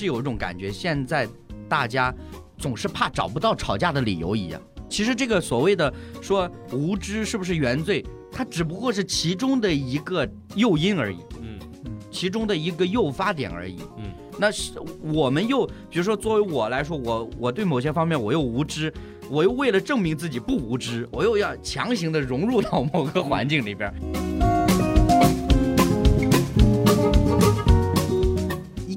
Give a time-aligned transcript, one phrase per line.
[0.00, 1.28] 是有一种感觉，现在
[1.68, 2.14] 大家
[2.56, 4.58] 总是怕找不到吵架的理由一样。
[4.88, 5.92] 其实这个所谓的
[6.22, 8.02] 说无知是不是原罪，
[8.32, 11.58] 它只不过是其中的一个诱因而已，嗯
[12.10, 13.76] 其中的一个诱发点而已。
[13.98, 14.04] 嗯，
[14.38, 14.72] 那是
[15.02, 18.90] 我们又比如说作为我来说，我我对某些方面我又无知，
[19.28, 23.92] 我又为了证明自己不无知，我又要强行的融入到某个环境里边。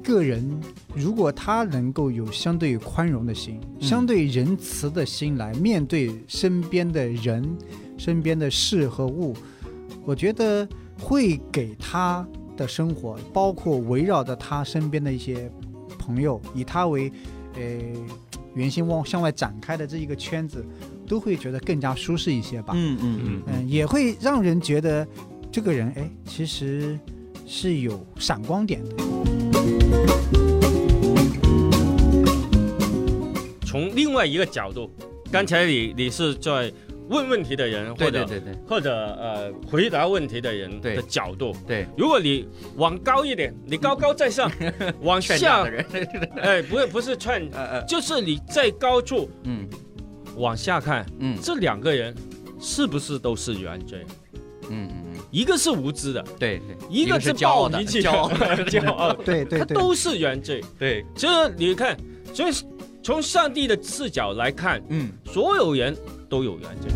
[0.04, 0.48] 个人
[0.94, 7.44] 如果他能够有相对宽容的心、嗯相对仁慈的心来面对身边的人、
[7.98, 9.34] 身边的事和物，
[10.06, 10.68] 我觉得
[11.00, 15.52] 会给他的生活，包括围绕着他身边的一些
[15.98, 17.12] 朋友，以他为
[17.56, 17.62] 呃
[18.56, 20.66] 圆心往向外展开的这一个圈子，
[21.08, 22.74] 都会觉得更加舒适一些吧。
[22.76, 25.06] 嗯嗯嗯嗯，也会让人觉得
[25.52, 26.98] 这个人哎，其实
[27.46, 29.53] 是有闪光点的。
[33.66, 34.90] 从另外一个角度，
[35.32, 36.72] 刚才你你是在
[37.10, 41.56] 问问题的人，或者对对或者呃回答问题的人的角度。
[41.68, 44.52] 对，如果你往高一点，你高高在上，
[45.02, 45.68] 往下
[46.38, 49.68] 哎，不是不是劝， 呃呃，就是你在高处嗯
[50.38, 52.16] 往下看，嗯这两个人
[52.60, 54.06] 是不是都是原罪？
[54.70, 60.64] 嗯嗯嗯，一个是无知的，对对，一个是暴脾气的骄傲的，骄傲，对 对对，他都是原罪。
[60.78, 61.98] 对，这你看，
[62.34, 62.54] 所以
[63.02, 65.12] 从上帝的视角来看，嗯。
[65.26, 65.96] 所有人
[66.30, 66.92] 都有原罪。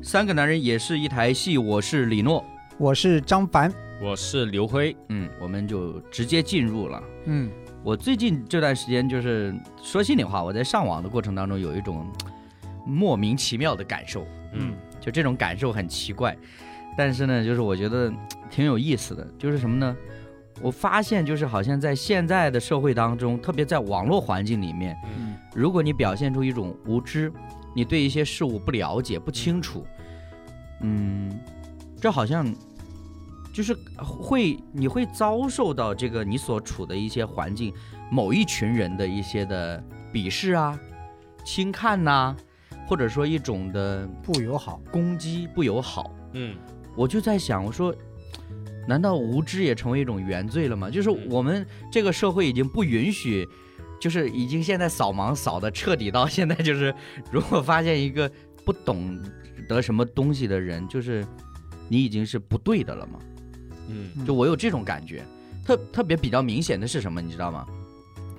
[0.00, 2.42] 三个男人也是一台戏，我是李诺。
[2.78, 3.70] 我是张凡，
[4.00, 7.02] 我是刘辉，嗯，我们就直接进入了。
[7.26, 7.50] 嗯。
[7.84, 12.06] 我最近这段时间就是说心里话，我在上网的过程当中有一种
[12.84, 14.74] 莫名其妙的感受，嗯。
[15.00, 16.36] 就这种感受很奇怪，
[16.96, 18.12] 但是呢，就是我觉得
[18.50, 19.96] 挺有意思的，就是什么呢？
[20.60, 25.34] 我发现就是好像在现在的社会当中，特别在网络环境里面，嗯。
[25.54, 27.32] 如果你表现出一种无知，
[27.74, 29.84] 你对一些事物不了解、不清楚，
[30.82, 31.36] 嗯，
[32.00, 32.44] 这好像
[33.58, 37.74] 就是会你会遭受到这个你所处的一些环境
[38.08, 39.82] 某一群人的一些的
[40.12, 40.78] 鄙视啊、
[41.44, 42.36] 轻看呐、
[42.86, 46.08] 或者说一种的不友好，攻击、不友好。
[46.34, 46.56] 嗯
[46.96, 47.92] 我就在想，我说，
[48.86, 50.88] 难道无知也成为一种原罪了吗？
[50.88, 53.44] 就是嗯我们这个社会已经不允许，
[54.00, 56.94] 就是已经现在扫盲扫的彻底到现在，就是
[57.32, 58.30] 如果发现一个
[58.64, 59.20] 不懂
[59.68, 61.26] 得什么东西的人，就是
[61.88, 63.18] 你已经是不对的了吗？
[63.88, 64.10] 嗯。
[64.16, 65.24] 嗯就我有这种感觉，
[65.64, 67.66] 特特别比较明显的是什么，你知道吗？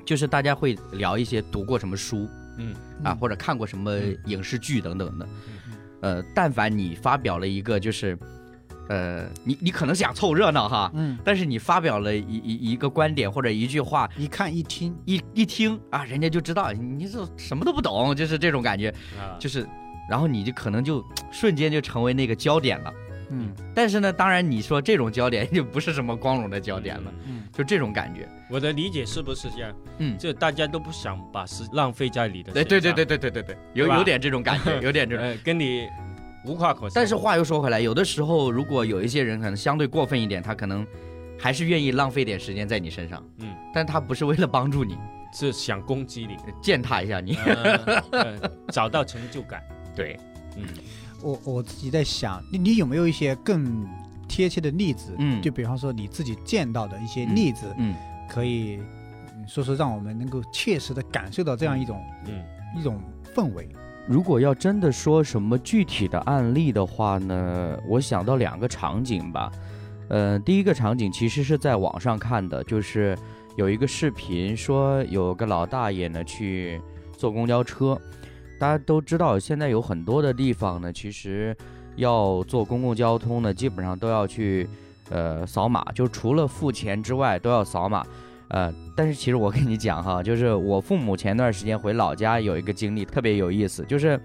[0.06, 2.28] 就是大家会聊一些读过什么书
[2.58, 2.76] 嗯。
[3.04, 5.26] 啊，或者看过什么影视剧等等的。
[5.26, 5.76] 嗯。
[6.02, 8.18] 呃，但凡你发表了一个就是，
[8.88, 18.90] 呃，你你可能想凑热闹哈，嗯，但是你发表了一一一个观点或者一句话，一看一听，一一听啊，人家就知道你这什么都不懂，就是这种感觉，
[19.20, 19.68] 啊，就是，
[20.10, 22.94] 然后你就可能就瞬间就成为那个焦点了。
[23.30, 28.28] 嗯但是呢，当然你说这种焦点就不是什么光荣的焦点了，嗯嗯就这种感觉。
[28.50, 29.74] 我的理解是不是这样？
[30.00, 35.24] 嗯，就大家都不想把时浪费在你的对对对对对，对对对对，有有点这种感觉， 有点这种。
[35.26, 35.88] 呃，跟你
[36.46, 36.92] 无话可说。
[36.94, 40.86] 但是话又说回来，有的时候如果有一些人可能相对过分一点，他可能
[41.38, 44.98] 还是愿意浪费点时间在你身上，嗯，但他不是为了帮助你，
[45.34, 47.36] 是想攻击你，践踏一下你。
[47.46, 49.62] 呃呃找到成就感。
[49.96, 50.18] 对，
[50.56, 50.64] 嗯
[51.22, 53.88] 我我自己在想，你你有没有一些更
[54.28, 55.14] 贴切的例子？
[55.18, 57.96] 嗯就比方说你自己见到的一些例子，嗯，
[58.30, 58.80] 可以
[59.36, 62.44] 嗯说说让我们能够切实的感受到这样一种嗯
[62.80, 63.02] 一种
[63.34, 63.68] 氛围。
[64.08, 69.52] 如果要真的说什么具体的案例的话呢，我想到两个场景吧。
[70.10, 73.16] 呃，第一个场景其实是在网上看的，就是
[73.56, 76.82] 有一个视频说有个老大爷呢去
[77.16, 77.96] 坐公交车，
[78.60, 81.56] 大家都知道现在有很多的地方呢，其实
[81.96, 84.70] 要坐公共交通呢，基本上都要去
[85.10, 88.06] 呃扫码，就除了付钱之外都要扫码。
[88.50, 94.20] 呃，但是其实我跟你讲哈，就是我父母前段时间回老家有一个经历特别有意思，就是，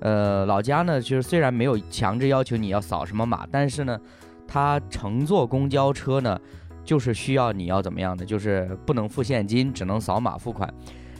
[0.00, 4.00] 呃，老家呢，就是虽然没有强制要求你要扫什么码，但是呢，
[4.48, 6.40] 他乘坐公交车呢，
[6.86, 10.72] 就是需要你要怎么样的，就是不能付现金，只能扫码付款。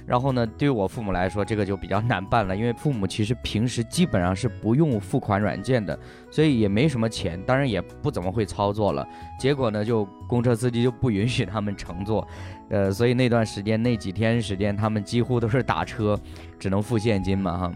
[0.06, 5.98] 然后呢，对于我父母来说，这个就比较难办了，因为父母其实平时基本上是不用付款软件的，
[6.30, 9.04] 所以也没什么钱，当然也不怎么会操作了。
[9.38, 12.26] 结果呢，就公车司机就不允许他们乘坐，
[12.68, 16.16] 呃，所以那段时间那几天时间，他们几乎都是打车，
[16.56, 17.72] 只能付现金嘛哈。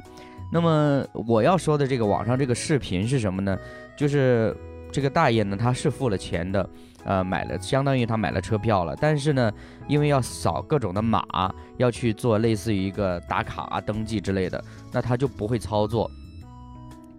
[0.53, 3.59] 那么我要说的这个网上这个视频是什么呢？
[3.97, 4.56] 就是
[4.93, 6.69] 这个大爷呢，他是付了钱的。
[7.05, 9.50] 呃，买了相当于他买了车票了，但是呢，
[9.88, 11.25] 因为要扫各种的码，
[11.79, 14.62] 要去做类似于一个打卡啊、登记之类的，
[14.93, 16.11] 那他就不会操作，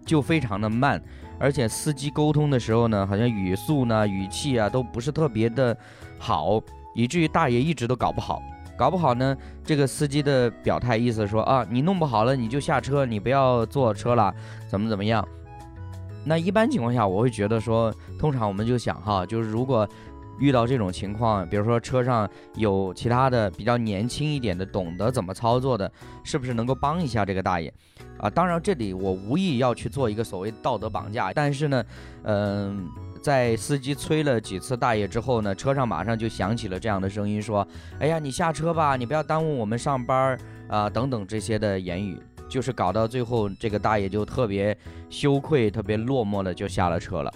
[0.06, 1.02] 就非常的慢，
[1.38, 5.76] 而且司机沟通的时候呢，好像语速呢、语气啊都不是特别的
[6.18, 6.60] 好，
[6.94, 8.40] 以至于大爷一直都搞不好，
[8.76, 14.32] 搞不好呢，这个司机的表态意思说啊，你弄不好了你就下车，你不要坐车了，
[14.68, 15.26] 怎么怎么样。
[16.24, 19.88] 那一般情况下，我会觉得说，通常我们就想哈，就是如果
[20.38, 25.90] 遇到这种情况，比如说车上有其他的比较年轻一点的、懂得怎么操作的，
[26.24, 27.72] 是不是能够帮一下这个大爷？
[28.18, 31.84] 啊，当然这里我无意要去做一个所谓道德绑架，但是呢，
[32.22, 32.88] 嗯，
[33.20, 37.66] 在司机催了几次大爷之后呢，车上马上就响起了这样的声音，说
[38.00, 42.16] ：“哎呀，你下车吧，你不要耽误我们上班啊，等等这些的言语。”
[42.52, 44.76] 就是搞到最后，这个大爷就特别
[45.08, 47.32] 羞愧、特别落寞的就下了车了。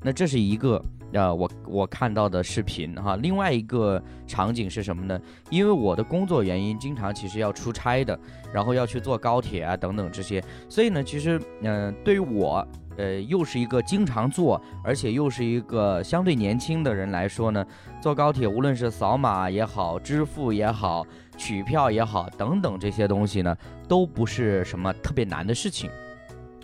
[0.00, 0.80] 那这是一个
[1.12, 3.16] 呃，我我看到的视频哈。
[3.16, 5.20] 另外一个场景是什么呢？
[5.50, 8.16] 因为我的工作原因，经常其实要出差的，
[8.54, 12.64] 然后要去坐高铁啊等等这些，所以呢，其实嗯，对于我
[12.96, 17.66] 呃又是一个经常坐，而且又是一个相对年轻的人来说呢，
[18.00, 21.04] 坐高铁无论是扫码也好，支付也好。
[21.40, 23.56] 取票也好，等等这些东西呢，
[23.88, 25.88] 都不是什么特别难的事情，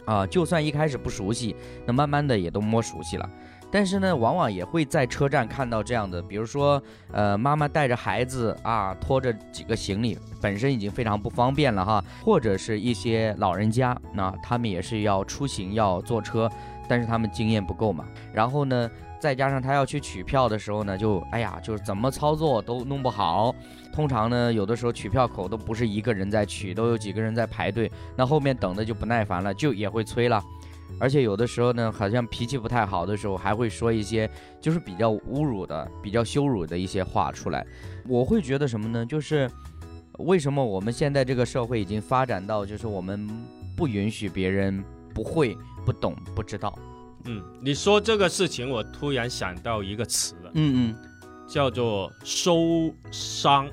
[0.04, 1.56] 啊，就算一开始不熟悉，
[1.86, 3.26] 那慢慢的也都摸熟悉了。
[3.70, 6.80] 但是呢，往往也会在车站看到这样的，比如说，
[7.10, 16.50] 呃，妈妈带着孩子啊，拖着几个行李，本身已经非常不方便了哈，或者是一些老人家，那他们也是要出行要坐车，
[16.86, 18.90] 但是他们经验不够嘛，然后呢。
[19.18, 23.54] 再加上他要去取票的时候呢，就哎呀，就是怎么操作都弄不好。
[23.92, 27.90] 通常呢，有的时候取票口都不是一个人在取，都有几个人在排队。
[28.16, 30.42] 那后面等的就不耐烦了，就也会催了。
[31.00, 34.30] 而且有的时候呢，好像脾气不太好的时候，还会说一些
[34.60, 37.66] 就是比较侮辱的、比较羞辱的一些话出来。
[38.06, 39.04] 我会觉得什么呢？
[39.04, 39.50] 就是
[40.18, 43.28] 为什么我们现在这个社会已经发展到，就是我们
[43.76, 46.78] 不允许别人不会、不懂、不知道。
[47.26, 50.96] 嗯，你说这个事情，我突然想到一个词了，嗯嗯，
[51.46, 53.68] 叫做收商，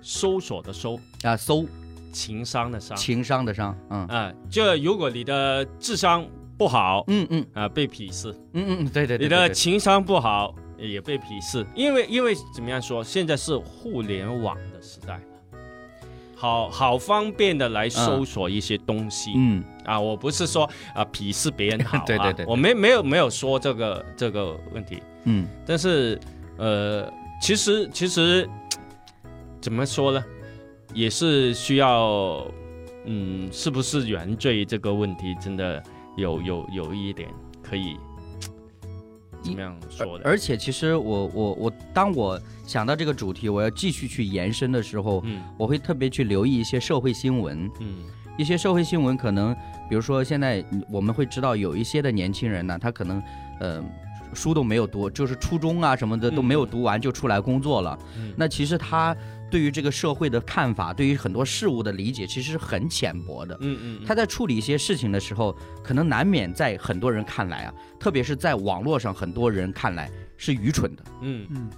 [0.00, 0.98] 搜索的搜。
[1.22, 1.66] 啊，搜，
[2.12, 4.06] 情商的商，情商的商，嗯。
[4.06, 6.26] 啊，就如果你的智商
[6.56, 7.46] 不好，嗯嗯。
[7.54, 15.20] 啊，被鄙视，嗯嗯对对对，你的情商不好也被鄙视，因为因为怎么样说，现在是互联网的时代。
[16.42, 19.62] 好好方便的来搜索一些东西，嗯。
[19.84, 26.18] 啊，我不是说啊鄙视别人好啊， 对对对，我没没有没有说这个这个问题，嗯，但是
[26.56, 27.08] 呃，
[27.40, 28.48] 其实其实
[29.60, 30.24] 怎么说呢，
[30.92, 32.44] 也是需要，
[33.04, 35.80] 嗯，是不是原罪这个问题真的
[36.16, 37.28] 有有有一点
[37.62, 37.96] 可以。
[39.42, 40.24] 怎么样说的？
[40.24, 48.04] 而且其实我我我，当我想到这个主题，我要继续去延伸的时候，嗯，我会特别去留意一些社会新闻，嗯，
[48.38, 49.54] 一些社会新闻可能，
[49.88, 53.22] 比如说现在我们会知道有一些的年轻人呢，他可能，
[53.60, 53.84] 呃，
[54.32, 57.98] 书都没有读，就是初中啊什么的都没有读完就出来工作了，
[58.36, 59.16] 那其实他。
[59.52, 63.54] 对于这个社会的看法，对于很多事物的理解，其实是很浅薄的。
[63.60, 65.54] 嗯嗯，他在处理一些事情的时候，
[65.84, 71.04] 可能难免在很多人看来啊，特别是在网络上，很多人看来是愚蠢的。
[71.20, 71.70] 嗯嗯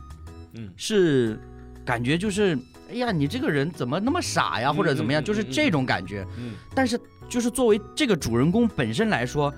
[0.52, 1.37] 嗯，是
[1.85, 2.57] 感觉就是，
[2.88, 6.25] 哎呀，你这个人怎么那么傻呀，或者怎么样，就是这种感觉。
[6.38, 6.97] 嗯，但是
[7.28, 9.52] 就是作为这个主人公本身来说。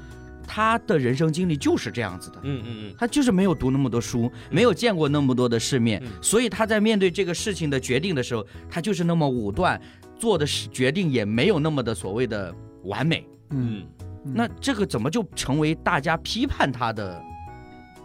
[0.46, 9.80] 他的人生经历就是这样子的，嗯嗯嗯，他就是没有读那么多书，没有见过那么多的世面，所以他在面对这个事情的决定的时候，他就是那么武断，
[10.18, 13.86] 做的决定也没有那么的所谓的完美，嗯，
[14.22, 17.22] 那这个怎么就成为大家批判他的，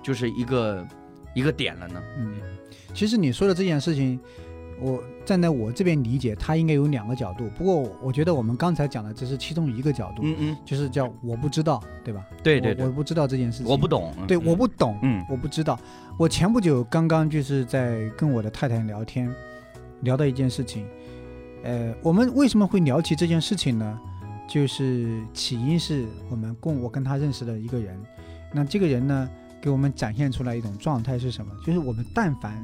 [0.03, 0.87] 就是一个
[1.35, 2.01] 一个点了呢？
[2.17, 2.33] 嗯，
[2.93, 4.19] 其实你说的这件事情。
[4.81, 7.47] 我站在我这边理解，他应该有两个角度。
[7.55, 12.25] 不过我觉得我们刚才讲的只是其中一个角度，嗯嗯，就是叫我不知道，对吧？
[12.43, 15.79] 对对对，我不知道这件事情，我不懂，对，我不懂，嗯，我不知道。
[16.17, 19.31] 我前不久刚刚就是在跟我的太太聊天，
[20.01, 20.85] 聊到一件事情，
[21.63, 23.99] 呃，我们为什么会聊起这件事情呢？
[24.49, 27.97] 就是起因是我们共我跟他认识的一个人，
[28.51, 29.29] 那这个人呢，
[29.61, 31.53] 给我们展现出来一种状态是什么？
[31.63, 32.61] 就是我们但凡。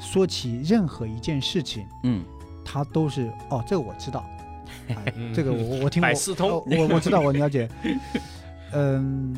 [0.00, 2.24] 说起任何一件事情，嗯，
[2.64, 4.24] 他都是哦，这个我知道，
[5.34, 6.50] 这个我我听我百事通。
[6.50, 7.68] 哦我我知道我了解。
[8.72, 9.36] 嗯，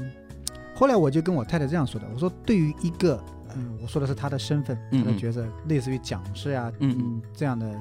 [0.75, 3.23] 后来我就跟我太太这样说的，我说对于一个
[3.57, 7.75] 嗯，我说的是他的身份，他的角色，类似于讲师啊，嗯嗯这样的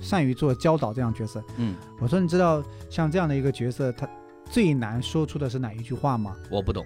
[0.00, 4.08] 善于做教导这样角色，嗯，我说你知道像这样的一个角色，他
[4.48, 6.36] 最难说出的是哪一句话吗？
[6.50, 6.84] 我不懂。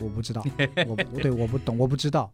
[0.00, 0.44] 我不知道，
[0.86, 2.30] 我不对，我不懂，我不知道。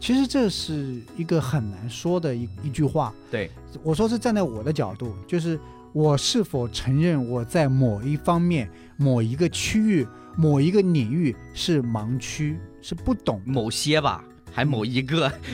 [0.00, 3.12] 其实这是一个很难说的一一句话。
[3.30, 3.50] 对，
[3.84, 5.60] 我说是站在我的角度，就是
[5.92, 13.42] 我是否承认我在某一方面、某一个区域、某一个领域是盲区，是不懂。
[13.44, 15.30] 某些吧，还某一个，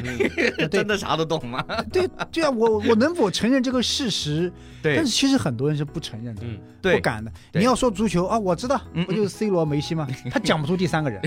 [0.59, 1.65] 对真的啥都懂吗？
[1.93, 4.53] 对对啊，我我能否承认这个事实？
[4.83, 7.31] 对但是其实很多人是不承认的，嗯对不敢的。
[7.53, 10.07] 你要说足球啊，我知道嗯，不就是 C 罗、梅西吗？
[10.31, 11.21] 他讲不出第三个人，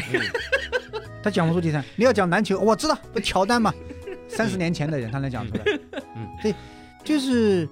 [1.22, 1.84] 他讲不出第三。
[1.96, 3.74] 你要讲篮球，我知道，不乔丹嘛，
[4.28, 5.64] 三十年前的人他能讲出来。
[6.16, 6.54] 嗯，对，
[7.04, 7.68] 就是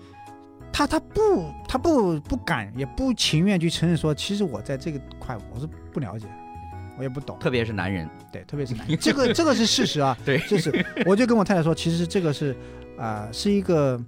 [0.74, 6.28] 他他不他不不敢也不情愿去承认说，其实我在这个块我是不了解，
[6.98, 7.38] 我也不懂。
[7.40, 10.18] 特别是男人，对，特别是男人， 这个这个是事实啊。
[10.26, 10.38] 对。
[10.40, 12.56] 就是我就跟我太太说，其实这个是
[12.98, 14.02] 啊、是一个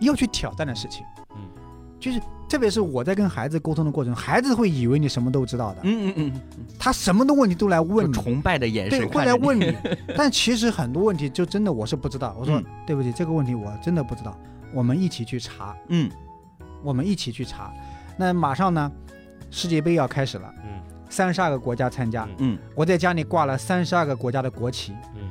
[0.00, 1.04] 要去挑战的事情。
[1.36, 1.42] 嗯，
[1.98, 6.40] 就是特别是我在跟孩子沟通的过程，孩子会以为你什么都知道的，嗯嗯嗯，
[6.78, 9.76] 他什么的问题都来问你，崇拜的眼对，神会看着你，来问你。
[10.16, 12.34] 但其实很多问题就真的我是不知道。
[12.38, 12.64] 我说、嗯。
[12.86, 14.36] 对不起，这个问题我真的不知道，
[14.72, 16.10] 我们一起去查，嗯。
[16.82, 17.70] 我们一起去查。
[18.16, 18.90] 那马上呢，
[19.50, 20.59] 世界杯要开始了，嗯
[21.10, 22.54] 三十二个国家参加，嗯。
[22.54, 24.92] 嗯，我在家里挂了三十二个国家的国旗。
[25.16, 25.28] 嗯。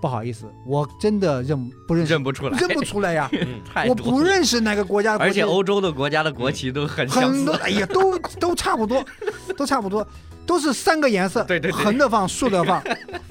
[0.00, 9.04] 不好意思，我真的认不认识，认不出来，认不出来呀， 嗯太我不认识哪个国家的国旗，而且欧洲的国家的国旗都很很多，，哎呀，都都差不多，
[9.58, 10.06] 都差不多，
[10.46, 11.84] 都是三个颜色，对对对。
[11.84, 12.80] 横的放，竖的 放，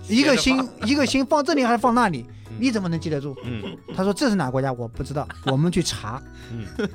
[0.09, 2.57] 一个斜心一个心放这里还是放那里，嗯。
[2.59, 3.33] 你怎么能记得住？
[3.45, 3.63] 嗯。
[3.95, 4.74] 他说这是哪个国家？
[4.74, 6.21] 我不知道，我们去查。
[6.51, 6.89] 嗯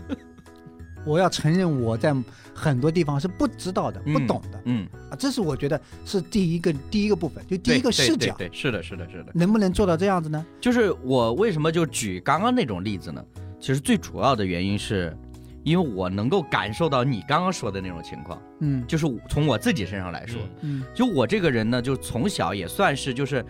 [1.04, 2.14] 我要承认我在
[2.54, 9.32] 很多地方是不知道的、嗯不懂的嗯，啊，这是我觉得是第一个第一个部分，就第一个视角，对，对是的，是的，是的。
[9.35, 10.44] 能不能做到这样子呢？
[10.61, 13.25] 就是我为什么就举刚刚那种例子呢？
[13.59, 15.16] 其实最主要的原因是，
[15.62, 23.44] 因为我能够感受到你刚刚说的那种情况，嗯就是从我自己身上来说，嗯就我这个人呢，就从小也算是就是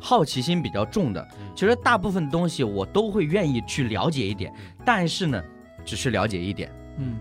[0.00, 1.52] 好奇心比较重的嗯。
[1.54, 4.52] 其实大部分东西我都会愿意去了解一点，
[4.84, 5.42] 但是呢，
[5.84, 6.70] 只是了解一点。
[6.98, 7.18] 嗯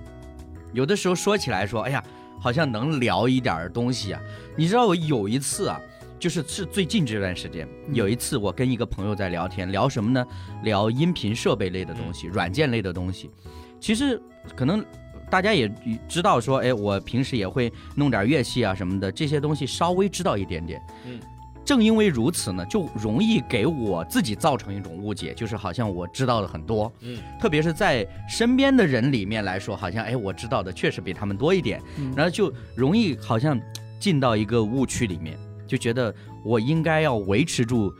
[0.73, 2.03] 有的时候说起来说，哎呀，
[2.39, 4.21] 好像能聊一点儿东西啊。
[4.55, 5.79] 你知道我有一次啊，
[6.19, 10.25] 就是是最近这段时间，嗯有一次我跟一个朋友在聊天，聊什么呢？
[10.63, 13.31] 聊音频设备类的东西，软件类的东西。
[13.79, 14.21] 其实
[14.55, 14.83] 可能
[15.29, 15.71] 大家也
[16.07, 20.81] 知道说，哎，我平时也会弄点乐器啊什么的，这些东西稍微知道一点点。
[21.05, 21.19] 嗯。
[21.67, 27.19] 正因为如此呢，就容易给我自己造成一种误解，就是好像我知道的很多，嗯。
[27.41, 32.13] 特别是在身边的人里面来说，好像哎，我知道的确实比他们多一点，嗯。
[32.15, 33.59] 然后就容易好像
[33.99, 37.93] 进到一个误区里面，就觉得我应该要维持住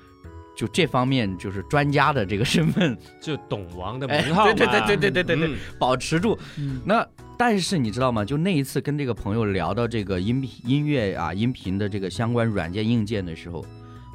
[0.56, 5.58] 就这方面就是专家的这个身份， 就懂王的哎名号 对，对对对对对对对嗯。
[5.78, 6.40] 保持住。
[6.58, 6.80] 嗯。
[6.86, 7.06] 那
[7.38, 8.26] 但是你知道吗？
[8.26, 13.64] 就那一次跟这个朋友聊到这个音频音乐啊、音频的这个相关软件硬件的时候，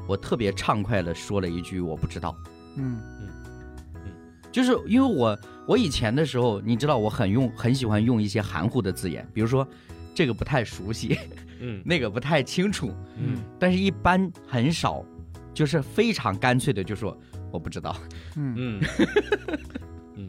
[0.06, 2.36] 我特别畅快的说了一句我不知道。
[2.76, 3.00] 嗯。
[3.24, 3.28] 嗯
[4.50, 9.66] 就是因为我我以前的时候，你知道我很用很喜欢用一些含糊的字眼，比如说
[10.14, 11.16] 这个不太熟悉，
[11.60, 11.80] 嗯。
[11.86, 13.38] 那个不太清楚，嗯。
[13.58, 15.02] 但是一般很少，
[15.54, 17.16] 就是非常干脆的就说
[17.50, 17.96] 我不知道。
[18.36, 18.54] 嗯。
[18.58, 18.80] 嗯。
[20.16, 20.28] 嗯，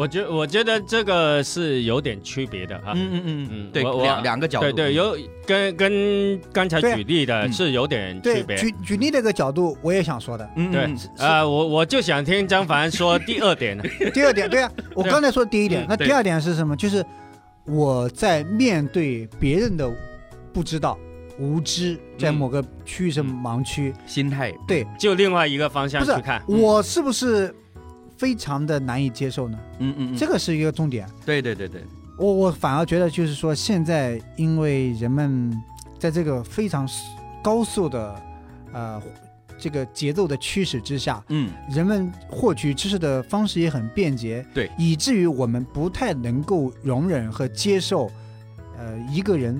[0.00, 2.94] 我觉我觉得这个是有点区别的啊。
[2.94, 5.14] 嗯嗯嗯嗯对，两两个角度，对对，有
[5.46, 8.56] 跟跟刚才对啊举例的嗯是有点区，别。
[8.56, 10.44] 举举例这个角度，我也想说的。
[10.56, 13.84] 对嗯嗯，呃，我我就想听张凡说第二点呢。
[14.14, 16.74] 第二点，对啊，我刚才说第一点那第二点是什么？
[16.74, 17.04] 就是
[17.66, 19.92] 我在面对别人的
[20.50, 20.98] 不知道、
[21.38, 26.42] 无知，在嗯某个区域是盲区，心态，对就另外一个方向去看。
[26.48, 27.54] 我是不是
[28.20, 29.58] 非常的难以接受呢？
[29.78, 31.08] 嗯嗯嗯，这个是一个重点。
[31.24, 31.82] 对对对对，
[32.18, 35.50] 我我反而觉得就是说，现在因为人们
[35.98, 36.86] 在这个非常
[37.42, 38.22] 高速的
[38.74, 39.02] 呃
[39.58, 48.10] 这个节奏的驱使之下，嗯人们获取知识的方式也很便捷，对，以至于我们不太能够容忍和接受，
[48.76, 49.58] 呃，一个人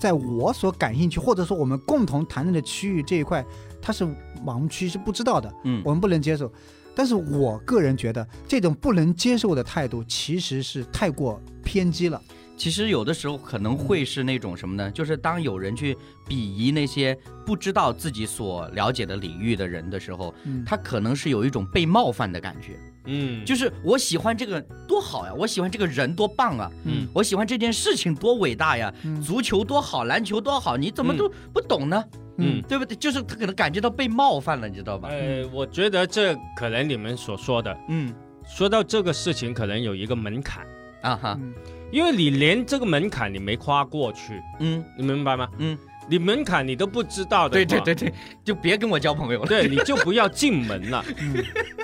[0.00, 3.44] 在我所感兴趣或者说我们共同谈论的区域这一块，
[3.80, 4.04] 它是
[4.44, 6.50] 盲区，是不知道的，嗯我们不能接受。
[6.94, 12.20] 但是我个人觉得，这种不能接受的态度其实是太过偏激了。
[12.56, 14.90] 其其实有的时候可能会是那种什么呢？
[14.90, 15.94] 就是当有人去
[16.28, 22.78] 鄙夷那些不知道自己所了解的领域的人的时候，嗯他可能是有一种被冒犯的感觉。
[23.06, 32.02] 嗯，就是我喜欢这个多好呀，我喜欢这个人多棒啊，嗯我喜欢这件事情多伟大呀，嗯足球多好，篮球多好，你怎么都不懂呢？
[32.12, 32.20] 嗯
[32.68, 32.96] 对不对？
[32.96, 35.08] 就是他可能感觉到被冒犯了，你知道吧？
[35.10, 38.12] 呃，我觉得这可能你们所说的，嗯
[38.46, 40.66] 说到这个事情，可能有一个门槛，
[41.02, 41.52] 啊哈，嗯
[41.92, 45.48] 因为你连这个门槛你没跨过去，嗯你明白吗？
[45.58, 48.12] 嗯，你门槛你都不知道的，对对对，对，
[48.44, 49.46] 就别跟我交朋友了。
[49.46, 51.34] 对，你就不要进门了， 嗯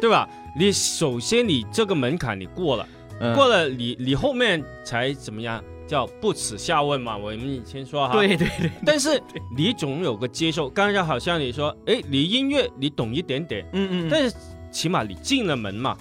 [0.00, 0.28] 对吧？
[0.57, 2.88] 你首先你这个门槛你过了，
[3.21, 5.62] 嗯过了你你后面才怎么样？
[5.90, 8.12] 叫不耻下问嘛，我们以前说哈。。
[8.14, 9.20] 对对对，但是
[9.56, 14.37] 你总有个接受，刚才好像你说，哎，你音乐你懂一点点，嗯嗯，但是
[14.70, 15.97] 起码你进了门嘛，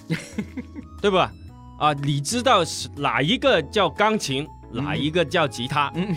[1.02, 1.32] 对吧？
[1.80, 6.14] 啊，你知道是哪一个叫钢琴，哪一个叫吉他，嗯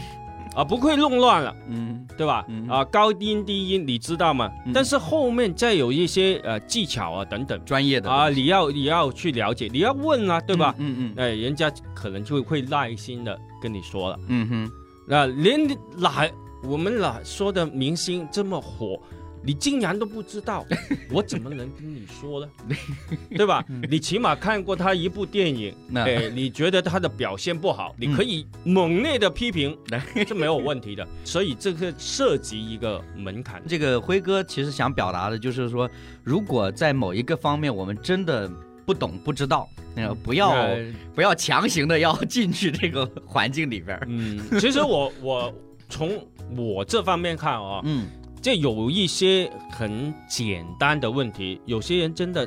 [0.55, 2.45] 啊，不会弄乱了，嗯对吧？
[2.47, 4.51] 嗯啊，高音低音你知道吗？
[4.67, 10.75] 嗯但是后面再有一些呃技巧啊等等专业的啊，你要你要去了解，你要问啊，对吧？
[10.77, 14.19] 嗯嗯哎，人家可能就会耐心的跟你说了。
[14.27, 14.71] 嗯哼，
[15.07, 16.29] 那连你哪
[16.65, 19.01] 我们哪说的明星这么火，
[19.41, 20.65] 你竟然都不知道，
[21.11, 22.51] 我怎么能跟你说呢？
[23.31, 23.63] 对吧？
[23.89, 29.77] 你起码看过他一部电影，那哎，你觉得他的表现不好，你可以猛烈的批评，
[30.27, 31.07] 这没有问题的。
[31.23, 33.61] 所以这个涉及一个门槛。
[33.67, 35.89] 这个辉哥其实想表达的就是说，
[36.23, 38.49] 如果在某一个方面我们真的
[38.85, 40.77] 不懂不知道，呃，不要呃
[41.15, 44.05] 不要强行的要进去这个环境里边儿。
[44.09, 45.53] 嗯，其实我我
[45.89, 46.11] 从
[46.55, 48.07] 我这方面看啊、嗯。
[48.41, 52.45] 这有一些很简单的问题，有些人真的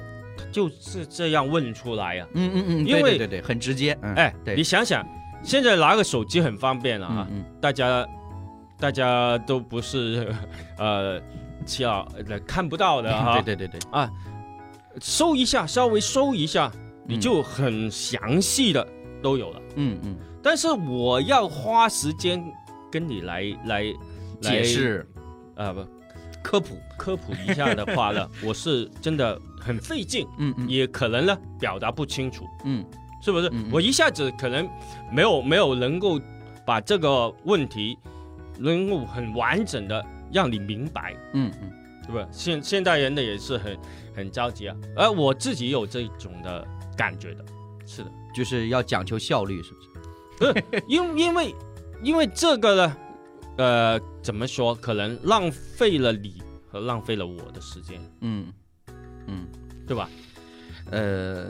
[0.53, 3.97] 就是这样问出来呀、嗯嗯嗯，因为对对很直接。
[4.03, 4.55] 嗯哎，对。
[4.55, 5.03] 你想想，
[5.43, 8.07] 现在拿个手机很方便了啊，嗯大家
[8.79, 10.31] 大家都不是
[10.77, 11.19] 呃，
[11.65, 13.11] 叫呃看不到的
[13.43, 13.81] 对对对对，
[15.01, 16.71] 搜一下，稍微搜一下，
[17.07, 18.87] 你嗯就很详细的
[19.23, 19.63] 都有了。
[19.77, 22.43] 嗯嗯，但是我要花时间
[22.91, 23.83] 跟你来来
[24.43, 25.09] 来解释。
[25.55, 25.81] 啊不
[26.43, 26.77] 科普。
[26.99, 30.69] 科普一下的话呢， 我是真的很费劲，嗯嗯。
[30.69, 32.85] 也可能呢表达不清楚，嗯。
[33.23, 33.49] 是不是？
[33.49, 33.71] 嗯嗯。
[33.73, 34.69] 我一下子可能
[35.13, 36.21] 没有没有能够
[36.65, 37.97] 把这个问题
[38.59, 41.71] 能够很完整的让你明白，嗯嗯
[42.07, 42.29] 对吧？
[42.31, 43.79] 现现代人的也是很
[44.15, 46.67] 很着急啊，而我自己有这种的
[46.97, 47.45] 感觉的，
[47.87, 50.65] 是的，就是要讲求效率，是不是？
[50.89, 51.55] 因因为
[52.03, 52.97] 因为这个呢，
[53.59, 54.75] 呃，怎么说？
[54.75, 58.53] 可能浪费了你和浪费了我的时间，嗯
[59.27, 59.47] 嗯。
[59.87, 60.11] 对吧？
[60.91, 61.47] 呃，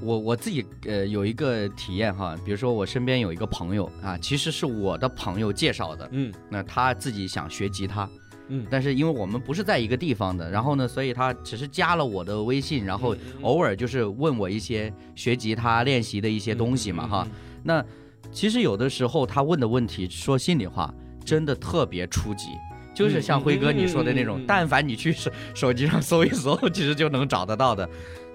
[0.00, 8.08] 我我自己呃有一个体验哈，比如说我身边有一个朋友啊，其实是我的朋友介绍的，嗯那他自己想学吉他，
[8.50, 17.26] 嗯，但是因为我们不是在一个地方的，然后呢，所以他只是加了我的微信，然后嗯偶尔就是问我一些学吉他练习的一些东西嘛哈。，
[17.62, 17.84] 那
[18.30, 20.92] 其实有的时候他问的问题，说心里话，
[21.24, 22.48] 真的特别初级。
[22.92, 27.88] 就是像辉哥你说的那种但凡你去手手机上搜一搜，其实就能找得到的。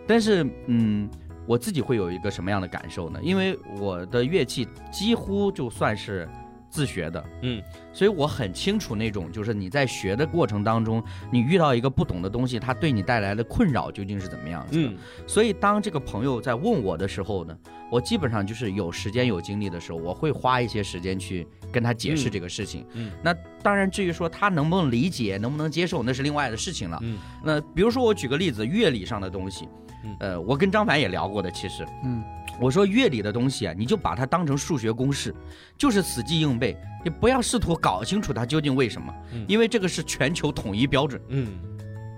[0.08, 1.08] 但是，嗯，
[1.46, 3.20] 我自己会有一个什么样的感受呢？
[3.22, 6.28] 因为我的乐器几乎就算是
[6.76, 14.90] 自学的，嗯所以我很清楚那种，就是你在学的过程当中，你遇到一个不懂的东西，它对你带来的困扰究竟是怎么样子的。
[14.90, 17.58] 嗯所以当这个朋友在问我的时候呢，
[17.90, 22.86] 我基本上就是有时间有精力的时候，我会花一些时间去跟他解释嗯这个事情。
[22.94, 23.34] 嗯那
[23.64, 27.00] 当然，至于说他能不能理解、能不能接受，那是另外的事情了。
[27.02, 29.85] 嗯那比如说我举个例子，乐理上的东西嗯，
[30.20, 32.24] 呃，我跟张凡也聊过的，其实嗯。
[32.58, 35.36] 我说乐理的东西啊，你就把它当成数学公式，
[35.78, 39.44] 就是死记硬背，你不要试图搞清楚它究竟为什么，嗯。
[39.46, 41.48] 因为这个是全球统一标准，嗯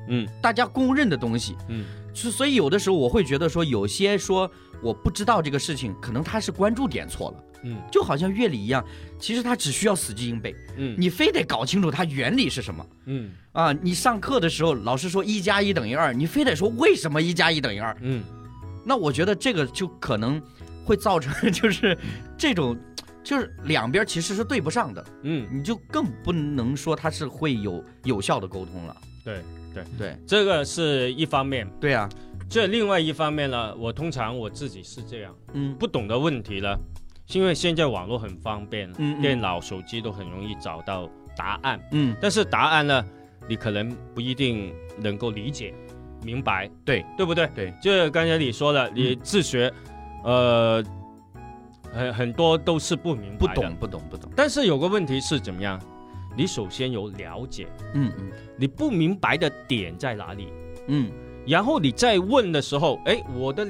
[0.09, 0.27] 嗯。
[0.39, 1.55] 大家公认的东西。
[1.69, 1.83] 嗯。
[2.13, 7.77] 所，所以有的时候我会觉得说，有些说我不知道这个事情，可能他是关注点错了，嗯。
[7.91, 8.83] 就好像乐理一样，
[9.19, 10.95] 其实它只需要死记硬背，嗯。
[10.97, 12.85] 你非得搞清楚它原理是什么。
[13.05, 13.31] 嗯。
[13.51, 13.73] 啊！
[13.81, 18.23] 你上课的时候，老师说一加一等于二，你非得说为什么一加一等于二，嗯。
[18.85, 20.41] 那我觉得这个就可能
[20.85, 21.97] 会造成就是
[22.37, 22.77] 这种。
[23.23, 28.95] 就是两边其实是对不上的，嗯，你就更不能说它是会有有效的沟通了。
[29.25, 29.41] 对
[29.73, 30.17] 对，对。
[30.25, 31.69] 这个是一方面。
[31.77, 32.07] 对啊，
[32.49, 35.75] 这另外一方面呢，我通常我自己是这样，嗯。
[35.75, 36.73] 不懂的问题呢，
[37.27, 39.21] 是因为现在网络很方便，嗯嗯。
[39.21, 43.05] 电脑、手机都很容易找到答案，嗯，但是答案呢，
[43.47, 45.73] 你可能不一定能够理解、
[46.23, 47.05] 明白，对。
[47.17, 47.47] 对不对？
[47.53, 49.71] 对，就刚才你说的，你自学，
[50.23, 50.81] 呃，
[51.93, 55.79] 很很多都是不明白不懂，不懂不懂，但是有个问题是怎么样？
[56.35, 58.31] 你首先有了解，嗯嗯。
[58.57, 60.47] 你不明白的点在哪里，
[60.87, 61.11] 嗯。
[61.45, 63.67] 然后你再问的时候，哎，我的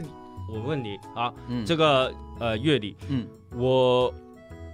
[0.51, 4.13] 我问你啊，嗯，这个呃乐理，嗯我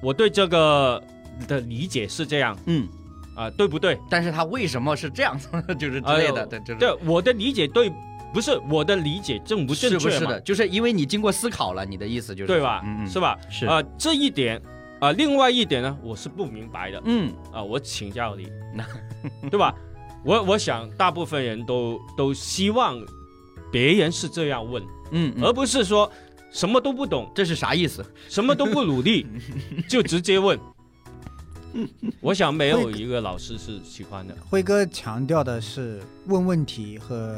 [0.01, 1.01] 我对这个
[1.47, 2.57] 的理解是这样。
[2.65, 2.87] 嗯，
[3.35, 3.99] 啊、对不对？
[4.09, 6.75] 但是他为什么是这样子， 就是之类的，对，就是。
[6.79, 7.91] 对，我的理解对，
[8.33, 10.39] 不是我的理解正不正确是不是的？
[10.41, 12.47] 就是因为你经过思考了，你的意思就是。
[12.47, 12.81] 对吧？
[12.85, 13.37] 嗯嗯，是吧？
[13.49, 13.65] 是。
[13.65, 14.61] 啊、这一点
[14.99, 17.01] 啊、另外一点呢，我是不明白的。
[17.05, 17.33] 嗯。
[17.51, 18.47] 啊、我请教你，
[19.49, 19.73] 对吧？
[20.23, 22.97] 我我想大部分人都都希望
[23.71, 24.81] 别人是这样问，
[25.11, 25.43] 嗯，嗯。
[25.43, 26.09] 而不是说
[26.53, 28.05] 什么都不懂，这是啥意思？
[28.29, 29.25] 什么都不努力
[29.89, 30.57] 就直接问。
[32.21, 34.35] 我想没有一个老师是喜欢的。
[34.47, 37.35] 辉哥强调的是问问题和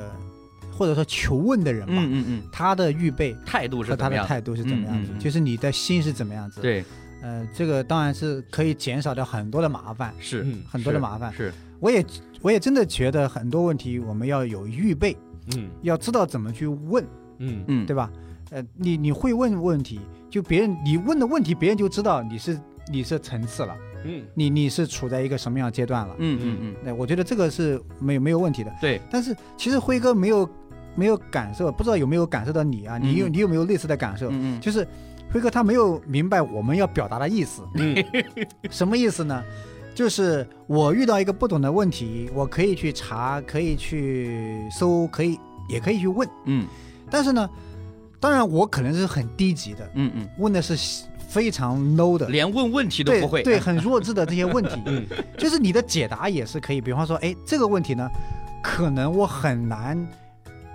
[0.77, 4.27] 或者说求问的人嘛，嗯嗯嗯，他的预备态度是和怎么样？
[4.27, 6.83] 他的态度是怎么样子，嗯嗯嗯就是你的心是怎么样子。，对，
[7.21, 11.33] 呃，这个当然是可以减少掉很多的麻烦，是嗯很多的麻烦。
[11.33, 12.05] 是，我也
[12.41, 15.15] 我也真的觉得很多问题我们要有预备，
[15.55, 17.01] 嗯要知道怎么去问，
[17.39, 18.11] 嗯嗯，对吧？
[18.51, 22.59] 呃，你你会问问题，就别人你问的问题，别人就知道你是
[22.91, 26.15] 你是层次了，嗯你你是处在一个什么样的阶段了。
[26.19, 28.71] 嗯嗯嗯，那我觉得这个是没有没有问题的。
[28.79, 30.49] 对，但是其实辉哥没有
[30.95, 32.97] 没有感受，不知道有没有感受到你啊？
[32.97, 34.29] 你有嗯你有没有类似的感受？
[34.29, 34.87] 嗯嗯，就是
[35.31, 38.05] 辉哥他没有明白我们要表达的意思，嗯
[38.69, 39.43] 什么意思呢？
[39.95, 46.29] 就是我遇到一个不懂的问题，我可以去查，可以去搜，可以也可以去问。
[46.45, 46.67] 嗯
[47.09, 47.49] 但是呢，
[48.25, 54.81] 当然我可能是很低级的，嗯嗯，问的是非常 low 的，连问问题都不会，对，很弱智的这些问题。
[54.87, 55.05] 嗯。
[55.37, 58.09] 就是你的解答也是可以，比方说，哎，这个问题呢，
[58.63, 59.95] 可能我很难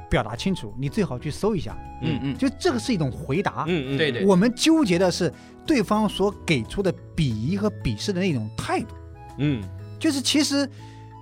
[0.08, 1.76] 表达清楚，你最好去搜一下。
[2.02, 3.64] 嗯嗯，就这个是一种回答。
[3.66, 4.24] 嗯嗯，对对。
[4.24, 5.32] 我们纠结的是
[5.66, 8.94] 对方所给出的鄙夷和鄙视的那种态度，
[9.38, 9.60] 嗯。
[9.98, 10.70] 就是其实，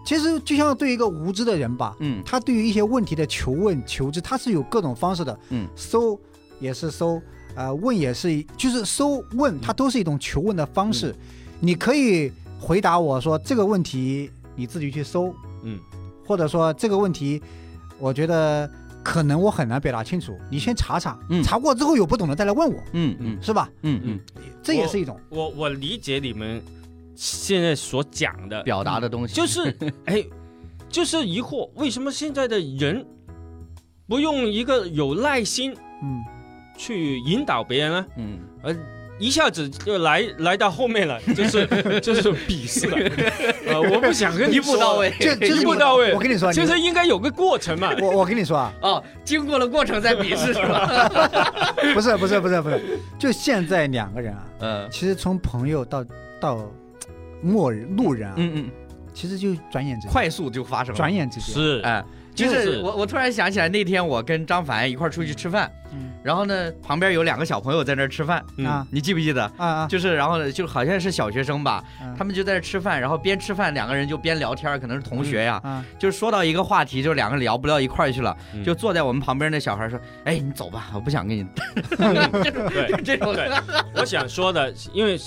[0.08, 2.22] 其实就像对一个无知的人吧，嗯。
[2.24, 5.38] 他对于一些问题的求问求知，他是有各种方式的。
[5.50, 6.18] 嗯，搜
[6.58, 7.20] 也是搜，
[7.54, 11.14] 呃，问也是，就是搜问，它都是一种求问的方式。
[11.60, 15.78] 你可以回答我说这个问题你自己去搜，嗯。
[16.24, 17.42] 或者说这个问题，
[17.98, 18.70] 我觉得
[19.04, 21.42] 可能我很难表达清楚，你先查查，嗯。
[21.42, 23.36] 查过之后有不懂的再来问我，嗯嗯。
[23.42, 23.68] 是吧？
[23.82, 24.20] 嗯嗯，
[24.62, 25.20] 这也是一种。
[25.28, 26.62] 我我理解你们
[27.20, 29.34] 现在所讲的，表达的东西。
[29.34, 29.76] 就是
[30.06, 30.24] 哎，
[30.88, 33.04] 就是疑惑为什么现在的人
[34.06, 36.22] 不用一个有耐心嗯，
[36.76, 38.06] 去引导别人呢？
[38.16, 38.38] 嗯。
[39.20, 41.66] 一下子就来来到后面了， 就是
[42.00, 42.96] 就是鄙视了。
[43.66, 46.14] 呃，我不想跟你一步到位，就就一步到位。
[46.14, 47.92] 我跟你说，你其实应该有个过程嘛。
[48.00, 51.74] 我我跟你说啊，哦，经过了过程再鄙视是吧？
[51.94, 54.88] 不是不是不是不是，就现在两个人啊，嗯。
[54.88, 56.04] 其实从朋友到
[56.40, 56.70] 到
[57.42, 58.70] 陌人路人啊，嗯嗯，
[59.14, 61.54] 其实就转眼之间，快速就发生了，转眼之间。
[61.54, 62.62] 是，哎，就就是。
[62.74, 66.10] 是我我突然想起来那天我跟张凡一块儿出去吃饭，嗯。
[66.22, 68.66] 然后呢旁边有两个小朋友在那儿吃饭，嗯。
[68.66, 68.86] 啊。
[68.90, 69.44] 你记不记得？
[69.56, 72.14] 啊啊，就是然后呢就好像是小学生吧，嗯。
[72.16, 78.62] 他们就在那儿吃饭，然后边吃饭两个人就边聊天，可能是同学呀，啊就说到一个话题，就两个人聊不到一块儿去了，嗯。
[78.62, 81.46] 就坐在我们旁边那小孩说：“哎，你走吧，我不想跟你。
[81.96, 82.92] 对。
[83.02, 83.34] 这种。
[83.34, 83.50] 对，
[83.94, 85.18] 我想说的，因为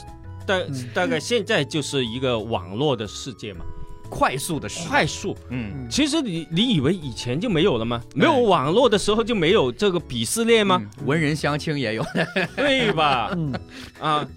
[0.45, 0.89] 大嗯。
[0.93, 3.65] 大概现在就是一个网络的世界嘛，
[4.09, 5.35] 快速的时代，快速。
[5.49, 8.01] 嗯，嗯其实你你以为以前就没有了吗？
[8.15, 10.81] 没有网络的时候就没有这个鄙视链吗？
[10.99, 11.05] 嗯。
[11.07, 12.05] 文人相亲也有，
[12.55, 13.31] 对吧？
[13.35, 13.53] 嗯。
[13.99, 14.27] 啊，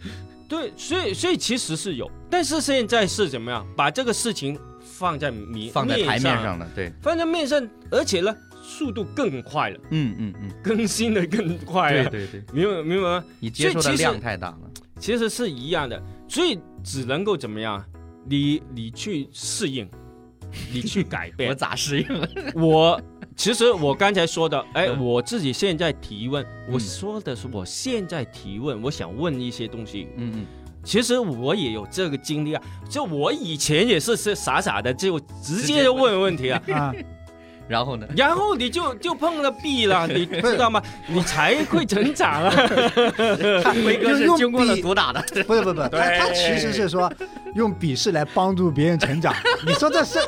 [0.48, 3.66] 对，所以所以其实是有，但是现在是怎么样？
[3.76, 13.24] 把这个事情放在明放在台面上，上的，对，放在面上，而且呢，速度更快了，嗯嗯嗯，更新的更快了，对对对，明白明白吗？
[13.40, 14.60] 你接受的量太大了，
[14.98, 17.84] 其实是一样的，所以只能够怎么样？
[18.26, 19.88] 你你去适应，
[20.72, 21.54] 你去改变我。
[21.54, 22.06] 咋适应？
[22.54, 23.00] 我
[23.36, 30.08] 其实我刚才说的， 哎，嗯我自己现在提问，我嗯说的是我现在提问，我想问一些东西。
[30.16, 30.46] 嗯嗯，
[30.82, 36.94] 其实我也有这个经历啊，就我以前也是是傻傻的，就直接就问问题啊， 啊，
[37.66, 38.06] 然后呢？
[38.16, 40.82] 然后你就就碰了壁了， 你知道吗？
[41.06, 42.50] 你才会成长啊。
[43.84, 47.10] 辉哥是用经过了毒打的，不是不是不是，他他其实是说
[47.54, 49.34] 用鄙视来帮助别人成长。
[49.66, 50.18] 你说这是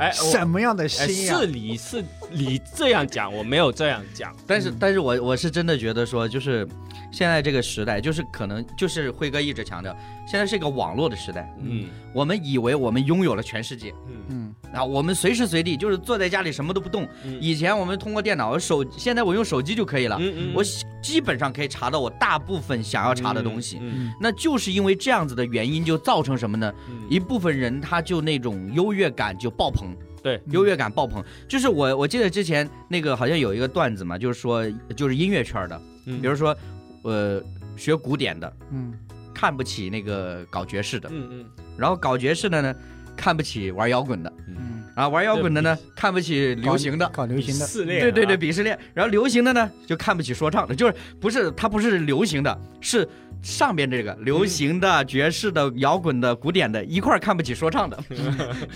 [0.00, 1.46] 哎，什么样的哎心呀是？
[1.46, 4.34] 你是你这样讲，我没有这样讲。
[4.46, 6.66] 但是，但是我我是真的觉得说，就是
[7.10, 9.94] 现在这个时代，就是可能就是辉哥一直强调，
[10.26, 11.52] 现在是一个网络的时代。
[11.60, 11.86] 嗯。
[12.12, 14.14] 我们以为我们拥有了全世界，嗯。
[14.28, 14.54] 嗯。
[14.72, 17.06] 啊，我们随时随地就是坐在家里什么都不动。
[17.24, 17.38] 嗯。
[17.40, 20.62] 以前我们通过电脑、手，现在我用手机就可以了，嗯我
[21.02, 23.78] 基本上可以查到我大部分想要查的东西。
[23.80, 24.12] 嗯嗯。
[24.20, 26.72] 那就是因为这样子的原因，就造成什么呢？
[26.88, 27.06] 嗯。
[27.08, 31.22] 一部分人他就那种优越感就爆棚，对优越感爆棚。
[31.48, 36.20] 就是我我记得之前那个好像有一个段子嘛，就是说就是音乐圈的，嗯。
[36.20, 36.56] 比如说
[37.02, 37.42] 呃
[37.76, 38.92] 学古典的嗯。
[39.32, 41.44] 看不起那个搞爵士的，嗯嗯。
[41.78, 42.74] 然后搞爵士的呢
[43.16, 47.08] 看不起玩摇滚的，嗯，啊玩摇滚的呢看不起流行的。
[47.08, 48.78] 搞流行的，对对对，啊鄙视链。
[48.92, 53.08] 然后流行的呢，就看不起说唱的，就是不是它不是流行的，是
[53.42, 57.98] 上边这个流行的、爵士的、摇滚的、古典的一块儿看不起说唱的，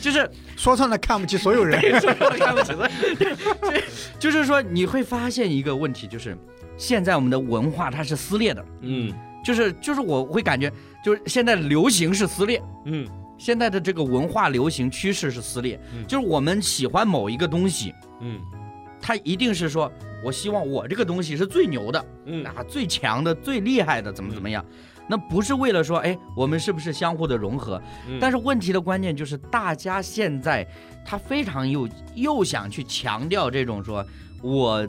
[0.00, 1.80] 就是 说唱的看不起所有人。
[2.00, 3.82] 说唱的看不起所有人。
[4.18, 6.36] 就是说你会发现一个问题，就是
[6.76, 9.12] 现在我们的文化它是撕裂的，嗯。
[9.44, 10.72] 就是就是我会感觉，
[11.04, 12.62] 就是现在流行是撕裂。
[12.86, 13.06] 嗯。
[13.36, 16.06] 现在的这个文化流行趋势是撕裂，嗯。
[16.06, 18.40] 就是我们喜欢某一个东西，嗯
[19.06, 19.92] 它一定是说，
[20.24, 24.64] 我希望我这个东西是最牛的，嗯啊，最强的、最厉害的，怎么怎么样？
[25.06, 27.78] 那不是为了说，哎，我们是不是相互的融合？
[28.08, 30.66] 嗯，但是问题的关键就是，大家现在
[31.04, 34.02] 他非常又又想去强调这种说
[34.40, 34.86] 我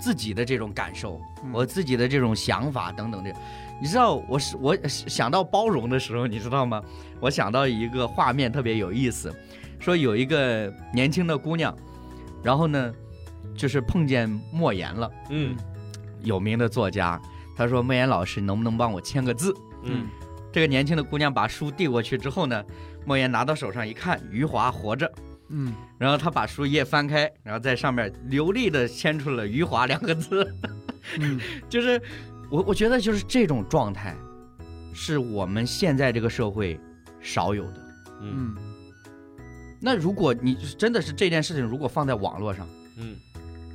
[0.00, 3.32] 自己的这种感受，嗯我自己的这种想法等等这。
[3.80, 6.82] 你知道，我是我想到包容的时候，你知道吗？
[7.20, 9.32] 我想到一个画面特别有意思，
[9.78, 11.72] 说有一个年轻的姑娘，
[12.42, 12.92] 然后呢，
[13.54, 15.10] 就是碰见莫言了。
[15.30, 15.56] 嗯。
[16.22, 17.20] 有名的作家，
[17.54, 19.54] 他说：“莫言老师，能不能帮我签个字？
[19.82, 20.06] 嗯？”
[20.50, 22.64] 这个年轻的姑娘把书递过去之后呢，
[23.04, 25.12] 莫言拿到手上一看，余华活着，
[25.48, 25.74] 嗯。
[25.98, 30.50] 然后他把书页翻开，然后在上面流利的签出了“余华”两个字，
[31.18, 31.38] 嗯。
[31.68, 32.00] 就是
[32.50, 34.16] 我我觉得就是这种状态，
[34.94, 36.80] 是我们现在这个社会
[37.20, 37.80] 少有的。
[38.22, 38.54] 嗯。
[38.56, 38.56] 嗯。
[39.78, 43.16] 那如果你真的是这件事情，如果放在网络上，嗯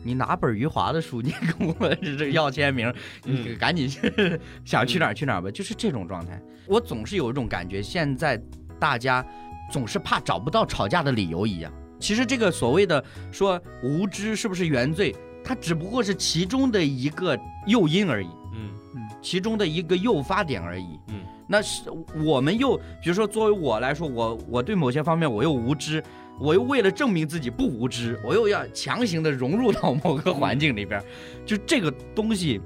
[0.03, 6.41] 你拿本余华的书，你跟我这要签名，你嗯赶紧去想去哪儿去哪儿吧，就是这种状态。
[6.65, 8.41] 我总是有一种感觉，现在
[8.79, 9.25] 大家
[9.71, 11.71] 总是怕找不到吵架的理由一样。
[11.99, 20.97] 其实这个所谓的说无知是不是原罪，它只不过是其中的一个诱因而已，嗯嗯其中的一个诱发点而已。
[21.09, 21.83] 嗯，那是
[22.23, 26.01] 我们又比如说作为我来说，我我对某些方面我又无知，
[26.39, 31.04] 我又为了证明自己不无知，我又要强行的融入到某个环境里边，
[31.45, 32.62] 就这个东西，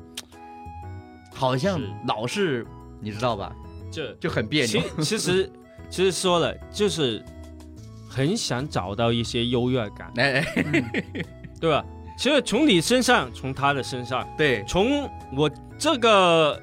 [1.34, 1.90] 好像是。
[2.08, 2.66] 老是
[3.02, 3.56] 你知道吧，
[3.92, 4.82] 这就很别扭。
[5.02, 5.50] 其实
[5.90, 7.24] 其实说了就是
[8.08, 11.26] 很想找到一些优越感，哎哎，嗯。
[11.60, 11.84] 对吧？
[12.18, 16.62] 其实从你身上，从他的身上，对，从我这个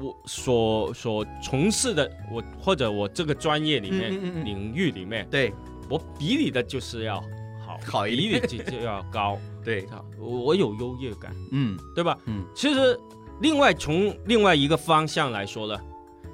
[0.00, 4.44] 我所所从事的我或者我这个专业里面、嗯嗯嗯嗯。
[4.44, 5.52] 领域里面，对
[5.92, 7.20] 我比你的就是要
[7.66, 9.86] 好，好一比你点就就要高， 对，
[10.18, 12.16] 我我有优越感，嗯对吧？
[12.24, 12.98] 嗯，其实
[13.40, 15.78] 另外从另外一个方向来说呢，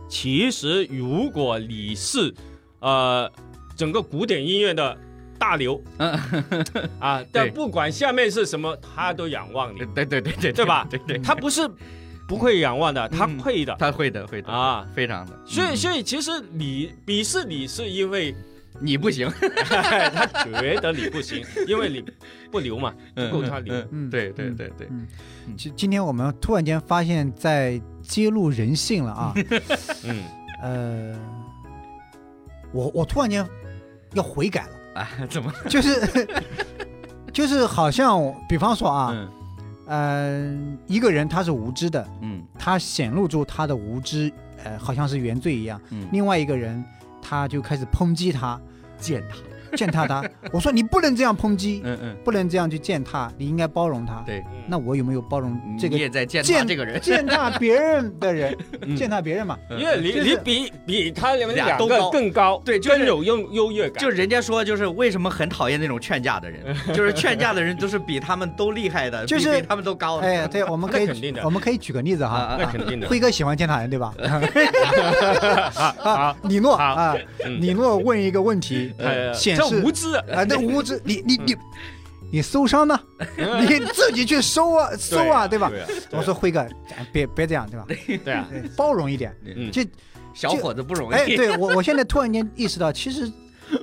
[0.09, 2.33] 其实如果你是
[2.81, 3.31] 呃
[3.77, 4.97] 整个古典音乐的
[5.39, 6.13] 大流，嗯
[7.01, 11.69] 啊，但不管下面是什么，他都仰望你，对对对对对吧对对，他不是
[12.29, 14.87] 不会仰望的，他嗯会的他会的会的，啊。
[14.95, 15.33] 非常的。
[15.47, 18.35] 所以，嗯所以其实你鄙视你是因为
[18.81, 19.29] 你不行，
[19.67, 22.05] 他觉得你不行，因为你
[22.51, 23.75] 不留嘛， 不够他留。
[23.75, 24.89] 嗯嗯对对对对，
[25.57, 29.35] 今今天我们突然间发现，在揭露人性了啊！
[30.05, 30.23] 嗯。
[30.61, 31.17] 呃，
[32.73, 33.47] 我我突然间
[34.15, 35.53] 要悔改了，啊，怎么？
[35.69, 36.27] 就是
[37.33, 39.29] 就是好像，比方说啊，嗯。
[39.91, 42.43] 嗯、一个人他是无知的，嗯。
[42.59, 44.31] 他显露出他的无知，
[44.65, 45.81] 呃，好像是原罪一样。
[45.91, 46.85] 嗯，另外一个人
[47.29, 48.59] 他就开始抨击他，
[48.99, 49.37] 践踏，
[49.77, 50.23] 践踏他。
[50.53, 54.23] 我说你不能这样抨击，嗯嗯，不能这样去践踏，你应该包容他。
[54.27, 58.57] 对，嗯那我有没有包容这你个也在践踏践这个人，践踏别人的人？
[58.83, 59.57] 嗯践踏别人嘛？
[59.71, 64.03] 因为你你比比他们两个俩都高更高，对就是更有优优越感。
[64.03, 66.61] 就人家说，就是为什么很讨厌那种劝架的人，
[66.95, 70.27] 就是劝架的人都是比他们都厉害的，就是比比他们都高的。
[70.27, 71.09] 哎，对，我们可以
[71.43, 72.37] 我们可以举个例子哈。
[72.37, 73.09] 啊啊那肯定的。
[73.09, 74.13] 辉哥喜欢践踏人对吧？
[75.73, 81.57] 好好，李诺啊，嗯李诺问一个问题，呃这显示无知的，啊，那无知，你你你
[82.31, 82.99] 你受伤呢？
[83.69, 85.71] 你自己去收啊收啊，对吧？
[86.11, 86.67] 我说辉哥，
[87.13, 87.87] 别别这样，对吧？
[88.25, 89.35] 对啊，包容一点。
[89.45, 89.83] 嗯就
[90.35, 91.15] 小伙子不容易。
[91.15, 93.31] 哎，对我我现在突然间意识到，其实，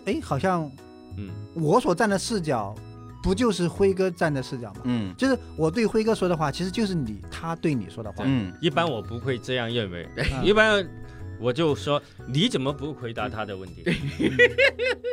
[0.06, 0.70] 哎，好像
[1.18, 2.74] 嗯我所站的视角，
[3.22, 4.82] 不就是辉哥站的视角吗？
[4.86, 8.24] 嗯就是我对辉哥说的话，其实就是你他对你说的话。
[8.26, 10.88] 嗯一般我不会这样认为，啊 一般
[11.40, 13.84] 我就说你怎么不回答他的问题，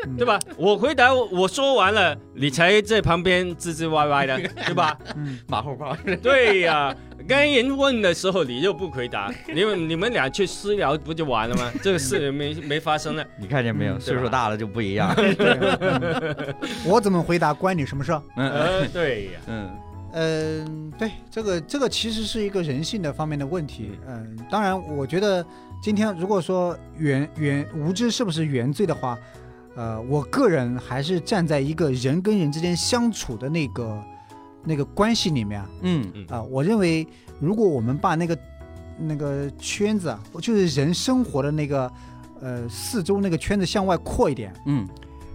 [0.07, 0.39] 嗯对吧？
[0.57, 4.99] 我回答我说完了，你才在旁边唧唧歪歪的， 对吧？
[5.17, 5.97] 嗯，马后炮。
[6.23, 6.95] 对呀、
[7.29, 11.71] 该人问的时候你又不回答，你们你们俩去私聊不就完了吗？
[11.83, 13.25] 这个事没没发生了。
[13.39, 13.95] 你看见没有？
[13.95, 15.15] 嗯岁数大了就不一样。
[16.85, 18.13] 我怎么回答关你什么事？
[18.37, 19.71] 嗯呃，对呀、嗯
[20.15, 23.93] 嗯，对，这个这个其实是一个人性的方面的问题。
[24.07, 25.45] 嗯，当然，我觉得
[25.83, 29.19] 今天如果说原原无知是不是原罪的话，
[29.75, 34.05] 呃，我个人还是站在一个人跟人之间相处的那个
[34.63, 36.25] 那个关系里面啊、嗯。
[36.29, 37.05] 啊我认为
[37.41, 38.39] 如果我们把那个
[38.97, 41.93] 那个圈子啊，就是人生活的那个
[42.41, 44.89] 呃四周那个圈子向外扩一点，嗯，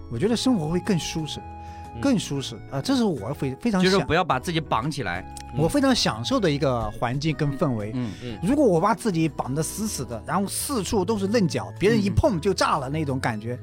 [0.09, 1.56] 我觉得生活会更舒适，嗯
[2.01, 5.25] 更舒适啊、这是我非非常就是不要把自己绑起来。
[5.57, 7.91] 我非常享受的一个环境跟氛围。
[7.95, 13.57] 嗯嗯如果我把自己绑得死死的，然后四处都是棱角，别人一嗯碰就炸了那种感觉，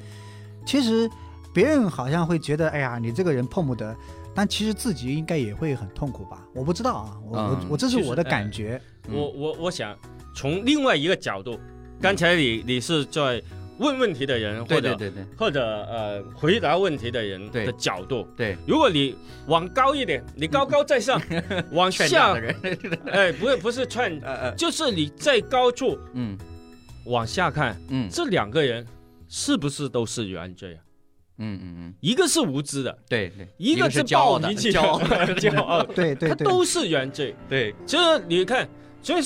[0.66, 1.08] 其实
[1.52, 3.94] 别人好像会觉得，哎呀，你这个人碰不得，
[4.34, 6.44] 但其实自己应该也会很痛苦吧？
[6.54, 8.80] 我不知道啊，我、嗯我我这是我的感觉。
[9.08, 9.94] 嗯我我我想
[10.34, 11.60] 从另外一个角度，
[12.00, 13.40] 刚才你你是在
[13.78, 15.24] 问问题的人，或者对对对。
[15.24, 21.20] 对或者呃回答问题的人的角度，对，如果你往高一点，你高高在上，
[21.72, 22.34] 往下。
[23.10, 24.12] 哎，不是不是串，
[24.56, 26.36] 就是你在高处嗯。
[27.06, 28.08] 往下看，嗯。
[28.10, 28.86] 这两个人
[29.28, 30.80] 是不是都是原罪啊？
[31.38, 37.34] 嗯嗯嗯，一个是无知的，对对，一个是骄傲的，暴脾气的骄傲，骄傲，对他都是原罪。
[37.48, 38.68] 对，其实你看，
[39.02, 39.22] 所以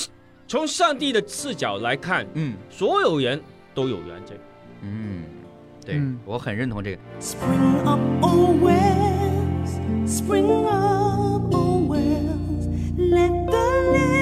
[0.47, 2.57] 从上帝的视角来看，嗯。
[2.71, 3.39] 所有人
[3.73, 4.41] 都有缘这个。
[4.81, 5.23] 嗯，
[5.85, 6.97] 对嗯我很认同这个。
[7.19, 14.18] Spring up, oh wells, spring up, oh wells, let the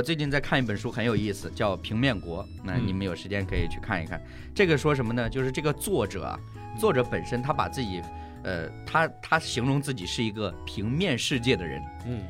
[0.00, 2.42] 我最近在看一本书，很有意思，叫《平面国》。
[2.64, 4.18] 那嗯你们有时间可以去看一看。
[4.54, 5.28] 这个说什么呢？
[5.28, 6.40] 就是这个作者啊，
[6.78, 8.00] 作者本身他把自己，
[8.42, 12.22] 呃，他他形容自己是一个平面世界的人，嗯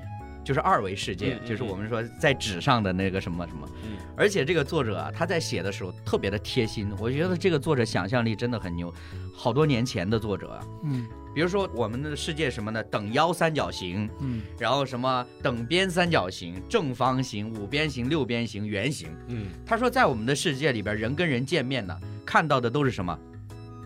[0.44, 3.68] 就是二维世界，就是我们说在纸上的那个什么什么。
[3.84, 8.92] 嗯而且这个作者啊，他在写的时候特别的贴心，我觉得这个作者想象力真的很牛。
[9.32, 12.82] 好多年前的作者啊，嗯比如说我们的世界什么呢？
[12.84, 19.08] 等腰三角形，嗯然后什么等边三角形、正方形、五边形、六边形、圆形。
[19.28, 23.16] 嗯他说，在我们的世界里边，人跟人见面呢，看到的都是什么？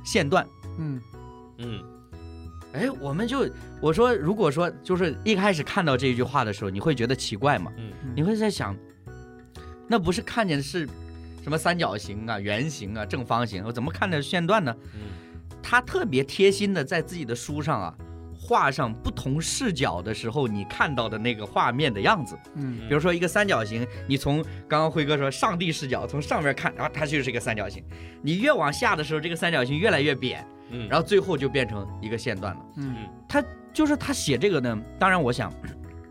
[0.04, 0.46] 线段。
[0.78, 1.00] 嗯
[1.58, 1.82] 嗯
[2.72, 3.48] 哎，我们就
[3.80, 7.70] 我说，如果说就是一开始看到这一句话的时候，你会觉得奇怪吗？
[7.76, 8.74] 嗯你会在想，
[9.86, 10.88] 那不是看见的是
[11.42, 14.74] 什么三角形啊、圆形啊、正方形，我怎么看的是线段呢？
[14.94, 15.00] 嗯
[15.66, 17.94] 他特别贴心的在自己的书上啊，
[18.38, 22.38] 画上不同视角的时候你看到的那个画面的样子。
[22.54, 27.82] 嗯比如说一个三角形，你从刚刚辉哥说上帝视角从上面看，然后它就是一个三角形。
[28.22, 32.60] 你越往下的时候，这个三角形越来越扁，嗯，然后最后就变成一个线段了。
[32.76, 32.94] 嗯
[33.26, 35.50] 他就是他写这个呢，当然我想，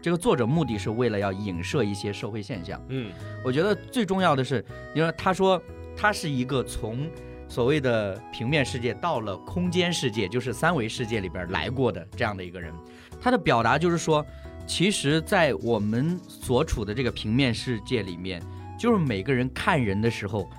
[0.02, 2.82] 这个作者目的是为了要影射一些社会现象。
[2.90, 3.12] 嗯
[3.46, 5.62] 我觉得最重要的是，因为他说
[5.96, 7.08] 他是一个从
[7.54, 12.74] 所谓的平面世界到了空间世界，就是三维世界里边来过的这样的一个人。
[13.22, 14.26] 他的表达就是说，
[14.66, 18.42] 其实，在我们所处的这个平面世界里面，
[18.76, 20.50] 就是每个人看人的时候，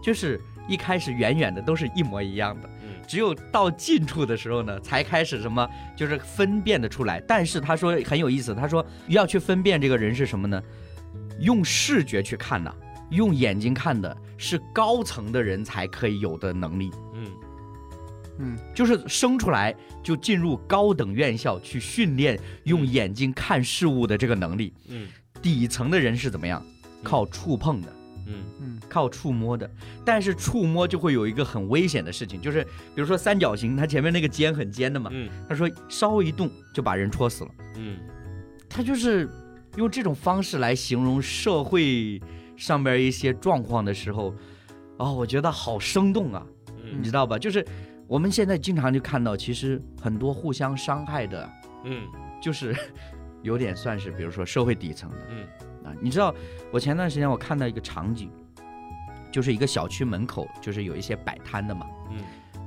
[0.00, 7.20] 就是一开始远远的都是一模一样的，嗯只有到近处的时候呢，才开始什么就是分辨的出来。
[7.26, 10.62] 但是他说很有意思，他说要去分辨这个人是什么呢？
[11.40, 12.72] 用视觉去看呐、
[13.10, 16.90] 用眼睛看的是高层的人才可以有的能力。
[17.14, 17.26] 嗯
[18.38, 19.72] 嗯就是生出来
[20.02, 24.72] 就进入高等院校去训练用眼睛看事物的这个能力。
[24.88, 25.06] 嗯
[25.40, 26.64] 底层的人是怎么样？
[27.02, 27.88] 靠触碰的，
[28.26, 29.70] 嗯嗯靠触摸的。
[30.04, 37.50] 但是触摸就会有一个很危险的事情，就是比如说三角形，它前面那个尖很尖的嘛，嗯他说稍微一动就把人戳死了。
[37.76, 37.98] 嗯
[38.68, 39.28] 他就是
[39.76, 42.20] 用这种方式来形容社会
[42.56, 44.34] 上边一些状况的时候，
[44.98, 46.46] 哦，我觉得好生动啊。
[46.82, 47.38] 嗯你知道吧？
[47.38, 47.64] 就是
[48.06, 51.50] 我们现在经常就看到，其实很多互相伤害的，
[51.84, 52.06] 嗯
[52.42, 52.76] 就是
[53.42, 55.44] 有点算是，比如说社会底层的嗯
[55.84, 55.94] 啊。
[56.00, 56.34] 你知道，
[56.70, 58.30] 我前段时间我看到一个场景，
[59.32, 61.86] 就是一个小区门口，就是有一些摆摊的嘛。
[62.10, 62.18] 嗯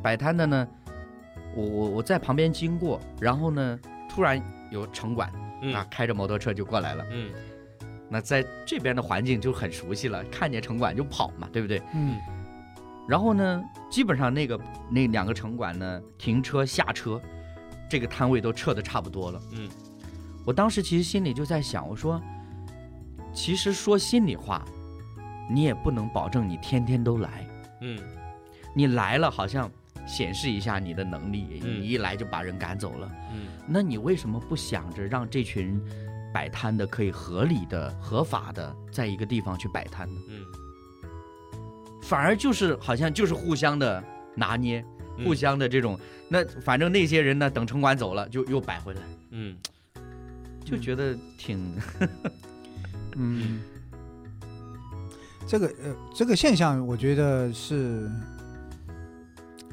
[0.04, 0.68] 摆摊的呢，
[1.56, 3.80] 我我我在旁边经过，然后呢，
[4.10, 5.32] 突然有城管
[5.62, 7.06] 嗯啊开着摩托车就过来了。
[7.12, 7.32] 嗯
[8.10, 11.82] 那在这边的环境就很熟悉了，看见城管就跑嘛，对不对？
[11.94, 12.18] 嗯。
[13.08, 17.22] 然后呢，基本上那个那两个城管呢，停车下车，
[17.90, 19.42] 这个摊位都撤的差不多了。
[19.54, 19.70] 嗯。
[20.46, 22.22] 我当时其实心里就在想，我说，
[23.34, 24.64] 其实说心里话，
[25.50, 27.48] 你也不能保证你天天都来，
[27.82, 28.00] 嗯。
[28.74, 29.70] 你来了好像
[30.06, 31.82] 显示一下你的能力，嗯。
[31.82, 33.48] 你一来就把人赶走了，嗯。
[33.68, 35.82] 那你为什么不想着让这群
[36.34, 40.22] 摆摊的可以合理的、合法的在一个地方去摆摊呢？
[40.30, 40.46] 嗯。
[42.04, 44.04] 反而就是好像就是互相的
[44.36, 44.86] 拿捏，
[45.18, 45.26] 嗯。
[45.26, 46.00] 互相的这种，
[46.30, 49.02] 那反正那些人呢，等城管走了就又摆回来，
[49.32, 49.58] 嗯。
[50.64, 51.60] 就觉得挺，
[53.16, 53.62] 嗯，
[55.48, 58.12] 这个呃，这个现象我觉得是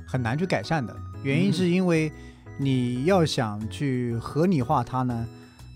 [0.06, 1.52] 很难去改善的，原因嗯。
[1.52, 2.12] 是因为
[2.56, 5.26] 你要想去合理化它呢，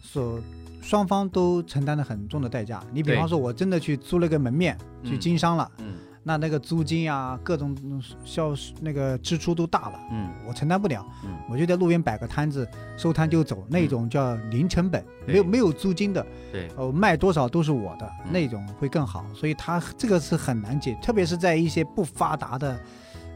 [0.01, 0.41] 所
[0.89, 2.83] 双方都承担了很重的代价。
[2.95, 4.75] 你比方说，我真的去租了个门面
[5.05, 5.97] 去嗯经商了，嗯。
[6.23, 7.77] 那那个租金啊，各种
[8.25, 10.31] 销那个支出都大了，嗯。
[10.47, 11.37] 我承担不了，嗯。
[11.51, 12.67] 我就在路边摆个摊子，
[12.97, 15.35] 收摊就走，那种叫零成本，对。
[15.35, 18.33] 没有没有租金的，对，呃，卖多少都是我的，嗯。
[18.33, 19.27] 那种会更好。
[19.35, 22.81] 所以他这个是很难解，特别是在一些不发达的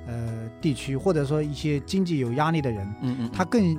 [0.06, 3.76] 呃地区，或者说一些经济有压力的人，嗯嗯，他更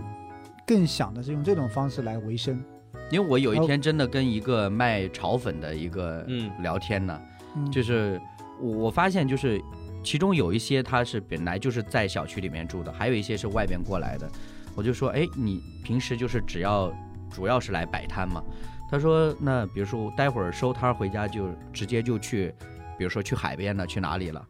[0.64, 2.64] 更想的是用这种方式来维生。
[3.12, 7.22] 因为我有一天真的跟一个卖炒粉的一个嗯聊天呢，
[7.56, 8.20] 嗯，就是
[8.60, 9.62] 我我发现就是
[10.04, 14.30] 其中有一些他是本来就是在小区里面住的，还有一些是外边过来的。
[14.76, 16.92] 我就说，哎，你平时就是只要
[17.32, 18.44] 主要是来摆摊嘛？
[18.90, 22.54] 他说，那比如说待会儿收摊回家就直接就去，
[22.98, 24.46] 比如说去海边了，去哪里了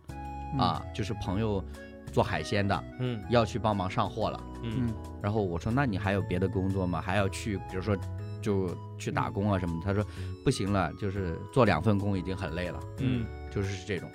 [0.54, 0.82] 嗯啊？
[0.94, 1.64] 就是朋友
[2.12, 4.40] 做海鲜的嗯要去帮忙上货了。
[4.64, 7.02] 嗯嗯然后我说，那你还有别的工作吗？
[7.02, 7.96] 还要去，比如说
[8.44, 8.70] 就
[9.00, 9.86] 去打工啊什么的？
[9.86, 10.06] 他说
[10.44, 13.26] 不行了，就是做两份工已经很累了，嗯。
[13.50, 14.08] 就是是这种。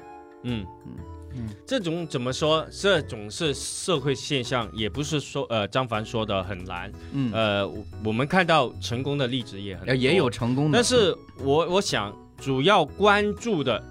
[0.44, 0.64] 嗯。
[0.86, 0.92] 嗯。
[1.34, 2.66] 嗯这种怎么说？
[2.70, 6.92] 这种是社会现象，也不是说呃张凡说的很难。
[7.12, 7.32] 嗯。
[7.32, 9.90] 呃，我我们看到成功的例子也很多。
[9.90, 13.82] 呃也有，成功的，但是我我想主要关注的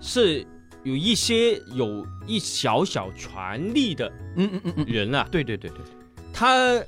[0.00, 0.46] 是
[0.84, 5.78] 有一些有一小小权力的嗯嗯嗯嗯，人啊，对对对对，
[6.32, 6.80] 他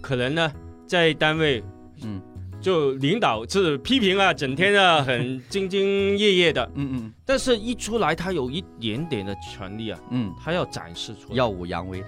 [0.00, 0.52] 可能呢
[0.86, 1.62] 在单位
[2.04, 2.20] 嗯。
[2.60, 7.12] 就领导是批评啊，整天啊很兢兢业业的，嗯嗯。
[7.26, 12.00] 但是一出来他有一点点的权利啊，嗯，他要展示出来，耀武扬威。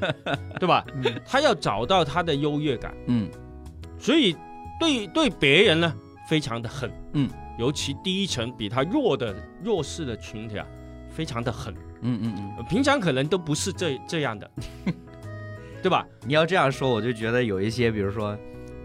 [0.00, 0.84] 的，对吧？
[0.94, 1.04] 嗯。
[1.24, 3.30] 他要找到他的优越感，嗯。
[3.98, 4.36] 所以
[4.78, 5.94] 对对别人呢
[6.28, 7.26] 非常的狠，嗯，
[7.58, 10.66] 尤其第一层比他弱的弱势的群体啊，
[11.08, 11.72] 非常的狠，
[12.02, 14.50] 嗯嗯嗯，呃平常可能都不是这这样的，
[15.82, 16.06] 对吧？
[16.26, 18.36] 你要这样说，我就觉得有一些，比如说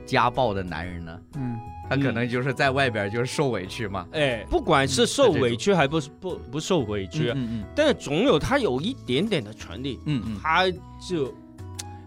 [0.10, 1.60] 家暴的男人呢，嗯。
[1.90, 10.38] 他可能就是在外边就是受委屈嘛，哎，不管是受委屈还不是不不受委屈，嗯嗯但是总有他有一点点的权利，嗯嗯。
[10.42, 11.34] 他就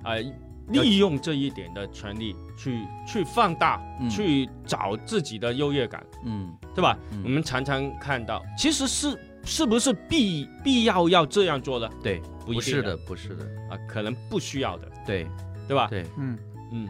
[0.04, 0.14] 啊、
[0.68, 4.08] 利用这一点的权利去去放大，嗯。
[4.08, 6.52] 去找自己的优越感，嗯。
[6.74, 6.96] 对吧？
[7.10, 7.20] 嗯。
[7.24, 11.90] 我们常常看到，其实是是不是必必要要这样做的？
[12.04, 15.26] 对，不是的，不是的，啊，可能不需要的，对
[15.66, 15.88] 对吧？
[15.90, 16.38] 对，嗯。
[16.70, 16.88] 嗯，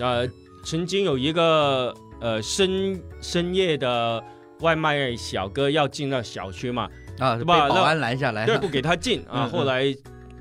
[0.00, 0.28] 呃，
[0.62, 4.22] 曾经有一个呃深深夜的
[4.60, 6.88] 外卖小哥要进那小区嘛，
[7.18, 7.68] 啊，被对吧？
[7.68, 8.46] 保安拦下来。
[8.46, 9.50] 了，对，不给他进 啊，嗯嗯。
[9.50, 9.94] 后来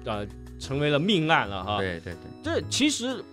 [0.06, 0.26] 呃
[0.60, 1.78] 成为了命案了哈。
[1.80, 3.24] 对对对，这其实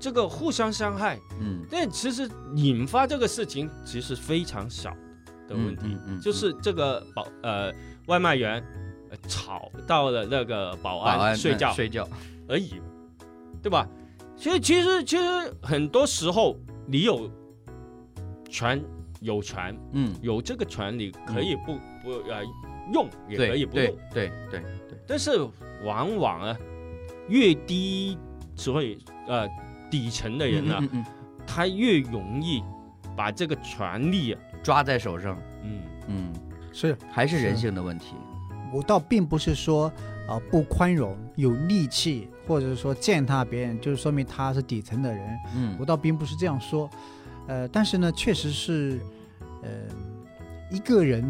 [0.00, 1.64] 这个互相伤害，嗯。
[1.70, 4.90] 但其实引发这个事情其实非常少，
[5.48, 7.72] 的问题，嗯嗯嗯就是这个保呃
[8.06, 8.62] 外卖员、
[9.10, 12.08] 呃、吵到了那个保安保安睡觉睡觉，
[12.48, 12.74] 而已，
[13.62, 13.86] 对吧？
[14.42, 15.22] 所以其实其实
[15.62, 17.30] 很多时候你有
[18.50, 18.82] 权
[19.20, 22.42] 有权嗯，有这个权利，可以不、不呃
[22.92, 24.60] 用，也可以不用对，对对。
[24.88, 25.30] 对，但是
[25.84, 26.58] 往往啊，
[27.28, 28.18] 越低
[28.56, 29.48] 所以呃
[29.88, 31.04] 底层的人呢、嗯嗯嗯
[31.46, 32.64] 他越容易
[33.16, 36.32] 把这个权利啊，抓在手上，嗯嗯，
[36.72, 36.96] 是。
[37.12, 38.16] 还是人性的问题，
[38.74, 39.86] 我倒并不是说
[40.26, 45.38] 啊、不宽容、有戾气，或者说践踏别人，就是说明他是底层的人。
[45.56, 46.88] 嗯我倒并不是这样说，
[47.46, 49.00] 呃，但是呢，确实是，
[49.62, 49.70] 呃，
[50.70, 51.24] 一个人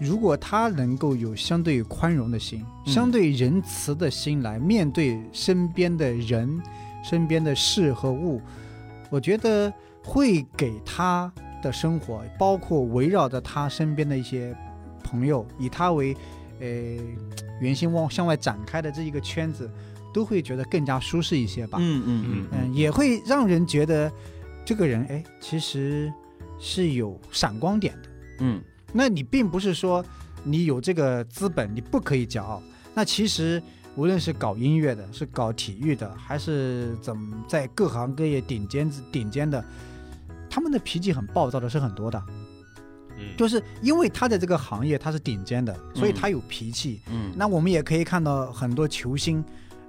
[0.00, 6.62] 如果他能够有相对宽容的心、嗯相对仁慈的心来面对身边的人、
[7.02, 8.40] 身边的事和物，
[9.10, 9.72] 我觉得
[10.04, 14.56] 会给他的生活，包括围绕着他身边的一些
[15.02, 16.16] 朋友，以他为
[16.60, 16.66] 呃
[17.60, 19.68] 圆心往向外展开的这一个圈子，
[20.16, 21.76] 都会觉得更加舒适一些吧。
[21.78, 24.10] 嗯嗯嗯嗯，也会让人觉得
[24.64, 26.10] 这个人哎，其实
[26.58, 28.08] 是有闪光点的。
[28.40, 28.62] 嗯
[28.94, 30.02] 那你并不是说
[30.42, 32.62] 你有这个资本，你不可以骄傲。
[32.94, 33.62] 那其实
[33.94, 39.62] 无论是搞音乐的，是搞体育的，还是怎么在各行各业顶尖顶尖的，
[40.48, 42.22] 他们的脾气很暴躁的是很多的。
[43.18, 47.00] 嗯，就是因为他在这个行业他是顶尖的，所以他有脾气。
[47.10, 49.44] 嗯，那我们也可以看到很多球星，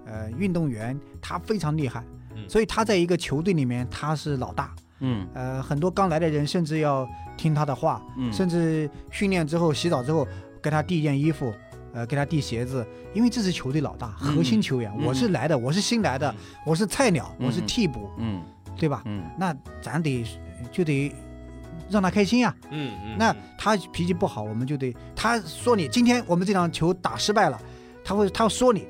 [0.09, 2.03] 呃，运动员他非常厉害，
[2.35, 2.47] 嗯。
[2.49, 4.73] 所以他在一个球队里面他是老大。
[4.99, 5.27] 嗯。
[5.33, 10.27] 呃，很多刚来的人甚至要听他的话，嗯，甚至训练之后洗澡之后
[10.63, 11.53] 给他递一件衣服，
[11.93, 15.05] 呃，给他递鞋子，因为这是球队老大，核心球员，嗯。
[15.05, 16.33] 我是来的，我是新来的，
[16.65, 18.41] 我是菜鸟，我是嗯替补，嗯。
[18.77, 19.01] 对吧？
[19.05, 19.23] 嗯。
[19.37, 20.23] 那咱得
[20.71, 21.11] 就得
[21.89, 27.59] 让他开心呀、嗯嗯，那嗯他脾气不好，我们就得他说你今天我们这场球打失败了，
[28.03, 28.85] 他会他说你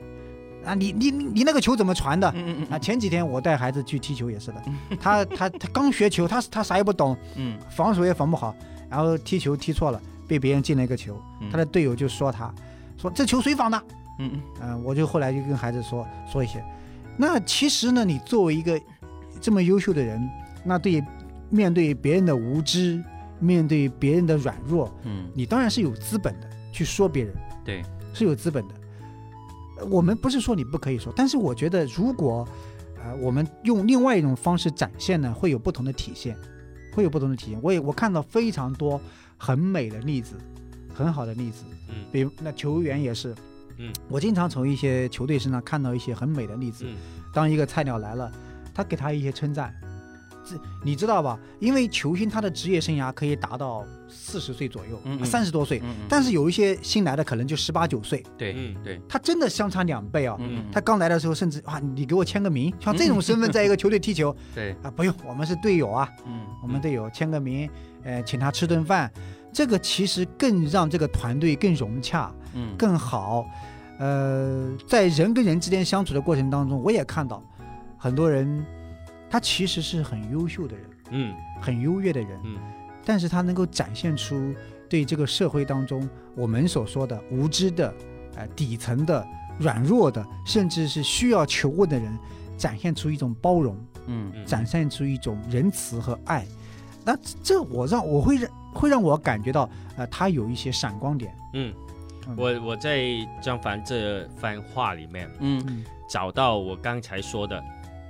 [0.68, 2.32] 啊，你你你你那个球怎么传的？
[2.36, 4.62] 嗯嗯啊，前几天我带孩子去踢球也是的，
[5.00, 8.56] 他他他刚学球，他他啥也不懂，嗯防守也防不好，
[8.90, 12.54] 然后踢球踢错了，被别人进了一个球，嗯，他的队友就说他，
[12.98, 13.82] 说这球谁防的？
[14.20, 16.64] 嗯嗯嗯、我就后来就跟孩子说说一些。
[17.18, 18.80] 那其实呢，你作为一个
[19.40, 20.28] 这么优秀的人，
[20.64, 21.04] 那对
[21.50, 23.04] 面对别人的无知，
[23.40, 28.74] 面对别人的软弱，嗯你当然是有资本的去说别人，对，是有资本的。
[29.80, 32.48] 呃我们不是说你不可以说，但是我觉得如果，
[33.04, 36.36] 呃，我们用另外一种方式展现呢，会有不同的体现，
[36.94, 37.60] 会有不同的体现。
[37.62, 39.00] 我也我看到非常多
[39.38, 40.36] 很美的例子，
[40.94, 42.06] 很好的例子，嗯。
[42.12, 43.36] 比如那球员也是，
[43.78, 46.86] 嗯，我经常从一些球队身上看到一些很美的例子。
[46.88, 46.96] 嗯。
[47.34, 48.32] 当一个菜鸟来了，
[48.74, 49.74] 他给他一些称赞，
[50.50, 51.40] 这你知道吧？
[51.60, 60.38] 因为球星他的职业生涯可以达到四十岁左右嗯，嗯三十多岁，嗯，但是有一些新来的可能就十八九岁，对嗯对，他真的相差两倍啊！
[60.40, 67.70] 嗯他刚来的时候，甚至啊，你给我签个名，像这种身份在一个球队踢球对，啊，不用，我们是队友啊，嗯我们队友签个名，
[68.04, 69.12] 呃，请他吃顿饭，
[69.52, 73.46] 这个其实更让这个团队更融洽、嗯更好。
[74.00, 77.42] 呃，在人跟人之间相处的过程当中，我也看到
[77.98, 78.64] 很多人，
[79.30, 81.36] 他其实是很优秀的人，嗯。
[81.60, 82.58] 很优越的人，嗯。
[83.04, 84.54] 但是他能够展现出
[84.90, 87.94] 对这个社会当中我们所说的无知的、
[88.36, 89.26] 呃底层的、
[89.58, 92.18] 软弱的，甚至是需要求问的人，
[92.58, 93.76] 展现出一种包容，
[94.06, 94.32] 嗯。
[94.36, 96.46] 嗯，展现出一种仁慈和爱。
[97.04, 101.36] 那这我让我会让会让我感觉到，呃，他有一些闪光点。
[101.54, 101.74] 嗯。
[102.28, 103.02] 嗯，我我在
[103.42, 105.64] 张凡这番话里面嗯。
[105.68, 105.84] 嗯。
[106.10, 107.62] 找到我刚才说的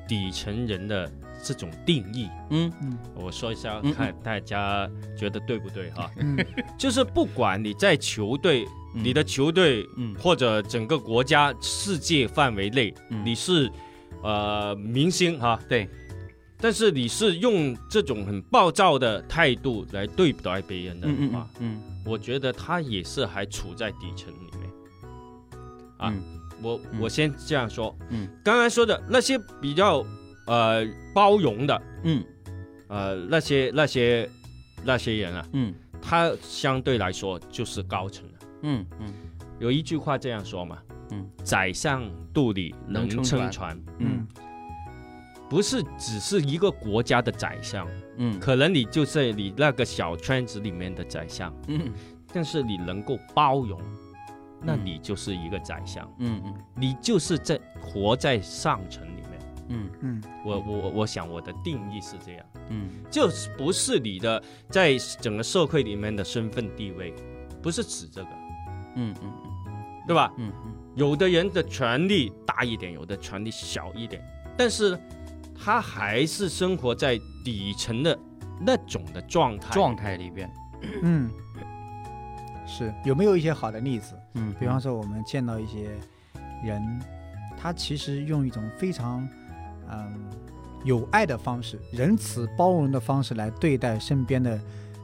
[0.07, 1.11] 底层人的
[1.43, 2.71] 这种定义，嗯。
[2.81, 6.09] 嗯我说一下嗯，看大家觉得对不对哈？
[6.17, 6.37] 嗯。
[6.77, 9.03] 就是不管你在球队，嗯。
[9.03, 10.15] 你的球队嗯。
[10.15, 13.25] 或者整个国家、世界范围内，嗯。
[13.25, 13.69] 你是
[14.23, 15.87] 呃明星哈，对，
[16.59, 22.01] 但是你是用这种很暴躁的态度来对待别人的嗯话嗯，嗯。
[22.05, 24.69] 我觉得他也是还处在底层里面。
[25.97, 26.99] 啊嗯我嗯。
[27.01, 28.27] 我先这样说，嗯。
[28.43, 30.05] 刚才说的那些比较
[30.47, 32.23] 呃包容的嗯。
[32.87, 34.29] 呃那些那些
[34.83, 35.73] 那些人啊，嗯。
[36.01, 38.47] 他相对来说就是高层的。
[38.63, 39.13] 嗯嗯。
[39.59, 40.77] 有一句话这样说嘛，
[41.11, 42.03] 嗯，宰相
[42.33, 43.41] 肚里能能撑船。
[43.41, 44.27] 撑船，嗯。
[45.49, 47.87] 不是只是一个国家的宰相，
[48.17, 48.39] 嗯。
[48.39, 51.91] 可能你就是你那个小圈子里面的宰相，嗯。
[52.33, 53.81] 但是你能够包容，
[54.67, 54.81] 那嗯。
[54.83, 56.53] 你就是一个宰相，嗯嗯。
[56.75, 59.39] 你就是在活在上层里面，
[59.69, 59.89] 嗯。
[60.01, 60.23] 嗯。
[60.45, 62.89] 我我我我想我的定义是这样，嗯。
[63.09, 67.13] 就是不是你的在整个社会里面的身份地位，
[67.63, 68.29] 不是指这个，
[68.95, 69.33] 嗯嗯
[70.05, 70.33] 对吧？
[70.37, 70.73] 嗯嗯。
[70.95, 74.21] 有的人的权利大一点，有的权利小一点，
[74.57, 74.99] 但是
[75.55, 78.17] 他还是生活在底层的
[78.59, 79.69] 那种的状态。
[79.71, 80.51] 状态里边，
[81.03, 81.29] 嗯，
[82.67, 84.13] 是有没有一些好的例子？
[84.33, 85.89] 嗯，比方说，我们见到一些
[86.63, 87.01] 人，
[87.57, 89.27] 他其实用一种非常
[89.89, 90.29] 嗯
[90.83, 94.59] 有爱的方式、仁慈包容的方式来对待身边的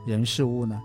[0.06, 0.80] 人事物呢。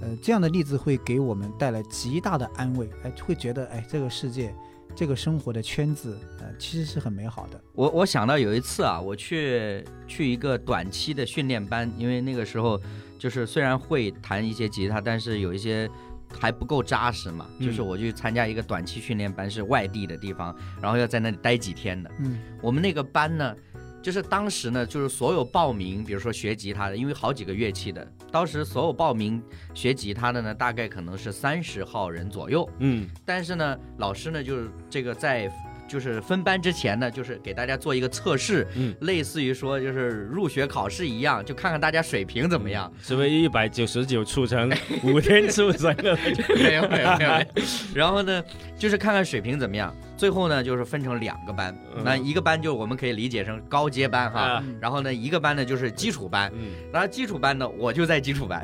[0.00, 4.54] 呃，这样的例子会给我们带来极大的安慰，哎，会觉得哎，这个世界、
[4.94, 7.60] 这个生活的圈子，呃，其实是很美好的。
[7.72, 12.80] 我我想到有一次啊，我去去一个短期的训练班，因为那个时候
[13.18, 15.90] 就是虽然会弹一些吉他，但是有一些
[16.38, 17.46] 还不够扎实嘛。
[17.58, 22.10] 嗯就是我去参加一个短期训练班，是外地的地方，然后要在那里待几天的。
[22.18, 23.54] 嗯我们那个班呢，
[24.02, 29.42] 就是当时呢，就是所有报名，比如说学吉他的，因为好几个乐器的，当时所有报名
[29.74, 32.68] 学吉他的呢，大概可能是三十号人左右。
[32.78, 35.50] 嗯但是呢，老师呢就是这个在
[35.88, 42.92] 就是分班之前呢，就是给大家做一个测试，嗯，类似于说就是入学考试一样，就看看大家水平怎么样。
[43.02, 44.70] 是不是一百九十九出成
[45.02, 46.16] 五天出成了？
[46.56, 47.62] 没有没有没有。
[47.94, 48.44] 然后呢，
[48.78, 49.94] 就是看看水平怎么样。
[50.18, 52.02] 最后呢，就是分成两个班，嗯。
[52.04, 54.64] 那一个班就我们可以理解成高阶班哈，啊。
[54.80, 56.52] 然后呢，一个班呢就是基础班。
[56.54, 56.72] 嗯。
[56.92, 58.60] 然后基础班呢，我就在基础班，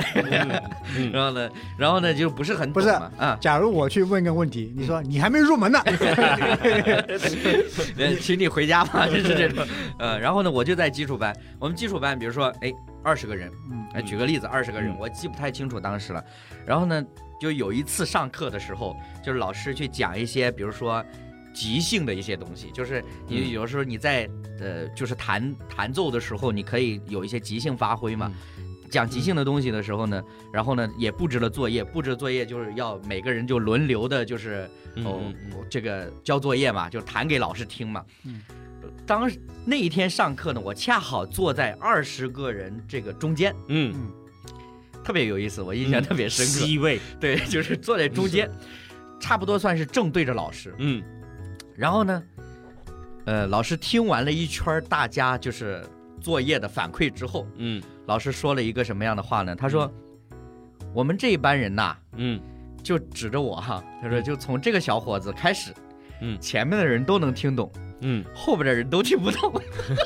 [0.97, 1.49] 嗯 然后呢，
[1.79, 5.79] 然后呢就不是很不是，啊，假如我去问个问题，你说你还没入门呢，
[7.97, 9.65] 呃，请你回家吧，就是这种。
[9.99, 11.33] 呃，然后呢，我就在基础班。
[11.61, 13.85] 我们基础班，比如说，哎，二十个人，嗯。
[13.95, 16.25] 哎，举个例子，二十个人嗯，我记不太清楚当时了。
[16.67, 17.01] 然后呢，
[17.41, 21.05] 就有一次上课的时候，就是老师去讲一些，比如说
[21.55, 23.51] 即兴的一些东西，就是你嗯。
[23.53, 24.29] 有时候你在
[24.61, 28.31] 呃，就是弹弹奏的时候，你可以有一些即兴发挥嘛。
[28.91, 34.69] 讲即兴的东西的时候呢，然后呢也布置了作业，布置作业就是要每个人就轮流的，就是
[35.05, 35.21] 哦
[35.69, 38.05] 这个交作业嘛，就弹给老师听嘛。
[38.25, 38.41] 嗯，
[39.05, 39.29] 当
[39.65, 43.93] 那一天上课呢，我恰好坐在二十个人这个中间，嗯，
[45.03, 46.67] 特别有意思，我印象特别深刻。
[46.67, 48.49] C 位，对，就是坐在中间，
[49.19, 50.73] 差不多算是正对着老师。
[50.79, 51.03] 嗯
[51.77, 52.23] 然后呢，
[53.27, 55.85] 呃，老师听完了一圈大家就是
[56.21, 57.83] 作业的反馈之后，嗯。
[58.07, 59.57] 老师说了一个什么样的话呢？
[59.57, 59.91] 他说
[60.93, 62.41] ：“我们这一班人呐，嗯。
[62.83, 65.73] 就指着我哈，他说就从这个小伙子开始，
[66.21, 66.39] 嗯。
[66.39, 67.73] 前面的人都能听懂，
[68.07, 69.53] 嗯，后边的人都听不懂。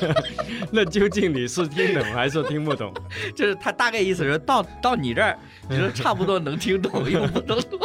[0.71, 2.93] 那究竟你是听懂还是听不懂？
[3.35, 5.37] 就是他大概意思是到到你这儿，
[5.69, 7.79] 你说差不多能听懂， 又不能懂，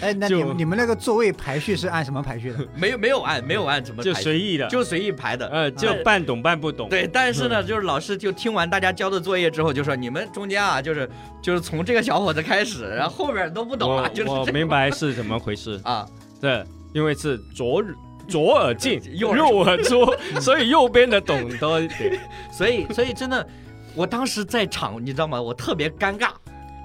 [0.00, 2.58] 哎，那你们你们那个座位排序是按什么排序的？
[2.74, 5.46] 没有没有按没有按什么就排序随意的，就随意排的。
[5.48, 6.88] 呃，就半懂半不懂。
[6.88, 11.08] 对，但是呢，就是老师就听完大家交的作业之后，就说你们中间啊，就是
[11.40, 15.80] 就是从这个小伙子开始，然后后边都不懂了，就是我明白是怎么回事。
[15.84, 16.04] 啊，
[16.40, 17.94] 对，因为是左耳
[18.28, 20.04] 左耳进，右 右耳耳出，
[20.40, 22.20] 所以右边的懂多一点。
[22.52, 23.46] 所以所以真的，
[23.94, 25.40] 我当时在场，你知道吗？
[25.40, 26.30] 我特别尴尬。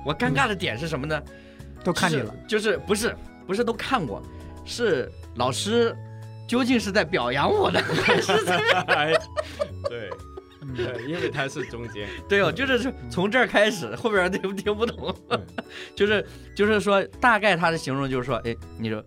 [0.05, 1.21] 我尴尬的点是什么呢？
[1.83, 3.15] 都看你了，就是，就是不是
[3.47, 4.21] 不是都看过，
[4.65, 5.95] 是老师
[6.47, 9.19] 究竟是在表扬我呢， 还是
[9.89, 10.09] 对，
[11.07, 12.07] 因为他是中间。
[12.27, 15.45] 对哦，就是从这儿开始，后边听听不懂嗯，
[15.95, 16.25] 就是
[16.55, 19.03] 就是说，大概他的形容就是说，哎，你说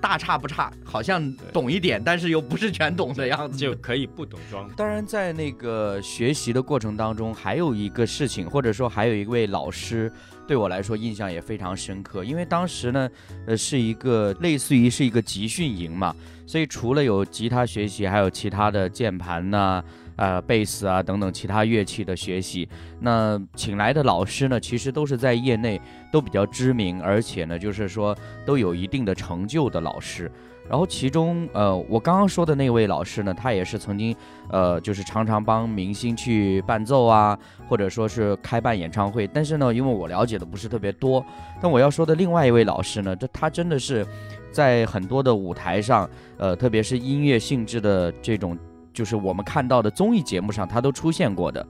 [0.00, 3.58] 大差不差，好像懂一点，但是又不是全懂的样子。
[3.58, 4.68] 就可以不懂装。
[4.76, 10.10] 当然，在那个学习的过程当中，还有一个事情，或者说还有一位老师，
[10.46, 12.24] 对我来说印象也非常深刻。
[12.24, 13.08] 因为当时呢，
[13.46, 16.14] 呃，是一个类似于是一个集训营嘛，
[16.46, 19.82] 所以除了有吉他学习，还有其他的键盘呐、
[20.18, 22.68] 呃，贝斯啊等等其他乐器的学习。
[23.00, 25.80] 那请来的老师呢，其实都是在业内
[26.12, 28.14] 都比较知名，而且呢，就是说
[28.44, 30.30] 都有一定的成就的老师。
[30.68, 34.14] 然后其中，呃，我刚刚说的那位老师呢，他也是曾经，
[34.50, 39.26] 呃，就是常常帮明星去伴奏啊，或者说是开办演唱会。
[39.26, 41.24] 但是呢，因为我了解的不是特别多，
[41.58, 44.06] 但我要说的另外一位老师呢，这他真的是
[44.52, 46.06] 在很多的舞台上，
[46.36, 48.54] 呃，特别是音乐性质的这种，
[48.92, 51.66] 就是我们看到的综艺节目上，他都出现过的。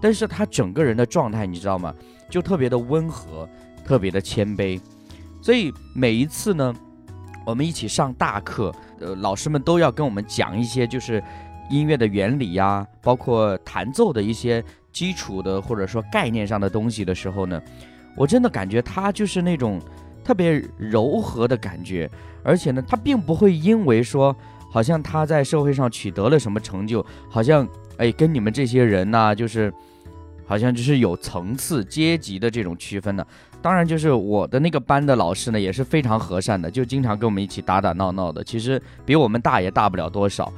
[0.00, 1.94] 但是他整个人的状态，你知道吗？
[2.28, 3.48] 就特别的温和，
[3.84, 4.80] 特别的谦卑。
[5.40, 6.74] 所以每一次呢，
[7.46, 11.22] 我们一起上大课，呃，老师们都要跟我们讲一些就是
[11.70, 17.60] 音乐的原理呀，包括弹奏的一些基础的或者说概念上的东西的时候呢，
[18.16, 19.80] 我真的感觉他就是那种
[20.24, 22.10] 特别柔和的感觉，
[22.42, 24.34] 而且呢，他并不会因为说
[24.72, 27.68] 好像他在社会上取得了什么成就，好像
[27.98, 29.70] 哎跟你们这些人呐、就是
[30.46, 33.26] 好像就是有层次阶级的这种区分的。
[33.60, 38.42] 当然，就是我的那个班的老师呢，也是非常和善的，就经常跟我们一起打打闹闹的。
[38.42, 40.52] 其实比我们大也大不了多少，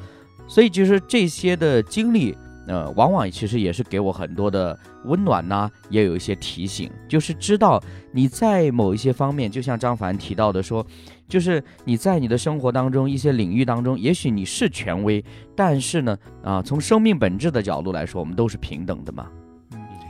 [0.47, 2.35] 所以就是这些的经历，
[2.67, 10.87] 呃，往往其实也是给我很多的温暖呐、也有一些提醒，就是知道你在某一些方面，就像张凡提到的说，
[11.29, 19.27] 就是你在你的生活当中一些领域当中，也许你是权威，但是呢，啊、从生命本质的角度来说，我们都是平等的嘛。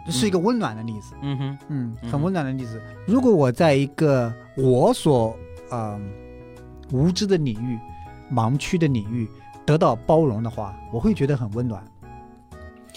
[0.07, 2.79] 这是一个温暖的例子，嗯哼，嗯，嗯很温暖的例子。
[3.07, 5.35] 如果我在一个我所
[5.71, 5.99] 呃
[6.93, 7.79] 无知的领域、
[8.31, 9.27] 盲区的领域
[9.65, 11.83] 得到包容的话，我会觉得很温暖。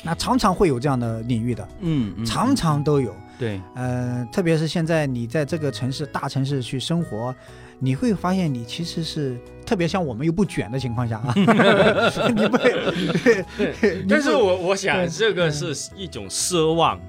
[0.04, 3.16] 那常常会有这样的领域的，嗯嗯，常常都有。
[3.40, 7.34] 对，呃，特别是现在你在这个城市、大城市去生活，
[7.78, 11.34] 你会发现你其实是特别像我们又不卷的情况下啊，
[12.34, 17.00] 你不会，但是我我想这个是一种奢望，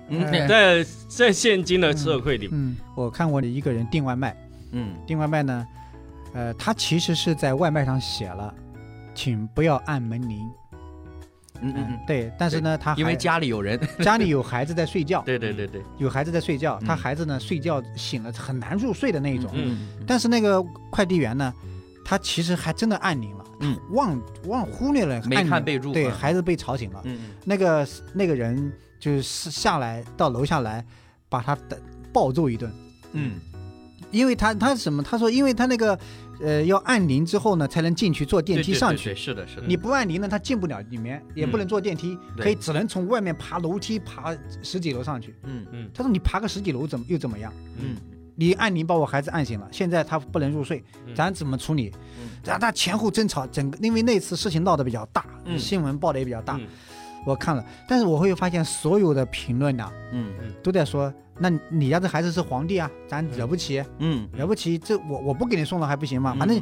[0.47, 4.36] 在在现今的社会里，嗯，我看过你一个人订外卖，
[4.72, 4.91] 嗯。
[5.07, 5.66] 订外卖呢，
[6.34, 8.53] 呃，他其实是在外卖上写了，
[9.14, 10.41] 请不要按门铃。
[11.61, 19.51] 嗯嗯嗯，对，但是呢，他因为家里有人， 家里有孩子在睡觉，对对对对，有孩子在睡觉，他嗯孩子呢睡觉醒了很难入睡的那一种。
[19.55, 21.53] 嗯但是那个快递员呢，
[22.05, 23.77] 他其实还真的按铃了，嗯。
[23.91, 26.13] 忘忘忽略了没看备注对，嗯。
[26.13, 27.01] 孩子被吵醒了。
[27.05, 27.31] 嗯。
[27.45, 30.85] 那个那个人就是下来到楼下来，
[31.29, 31.81] 把他的
[32.13, 32.73] 暴揍一顿，
[33.13, 33.41] 嗯
[34.11, 35.03] 因为他他什么？
[35.03, 35.99] 他说，因为他那个
[36.41, 39.15] 呃要按铃之后呢，才能进去坐电梯上去。
[39.15, 45.35] 是的，是的，你不按铃呢，他进不了里面，也不能坐电梯，对可以只能从外面爬楼梯爬十几楼上去。
[45.45, 47.53] 嗯嗯他说你爬个十几楼怎么又怎么样？
[47.81, 47.97] 嗯
[48.41, 52.29] 你按铃把我孩子按醒了，现在他不能入睡，嗯咱怎么处理嗯？
[52.45, 56.67] 然后他前后争吵，整个因为那次事情闹得比较大，嗯新闻报的也比较大，嗯
[57.25, 60.33] 我看了，但是我会发现所有的评论呐、嗯。
[60.62, 66.33] 都在说，那你家这孩子是皇帝啊，咱惹不起，嗯，惹不起，这我我不给你送了还不行吗？
[66.37, 66.39] 嗯。
[66.39, 66.61] 反正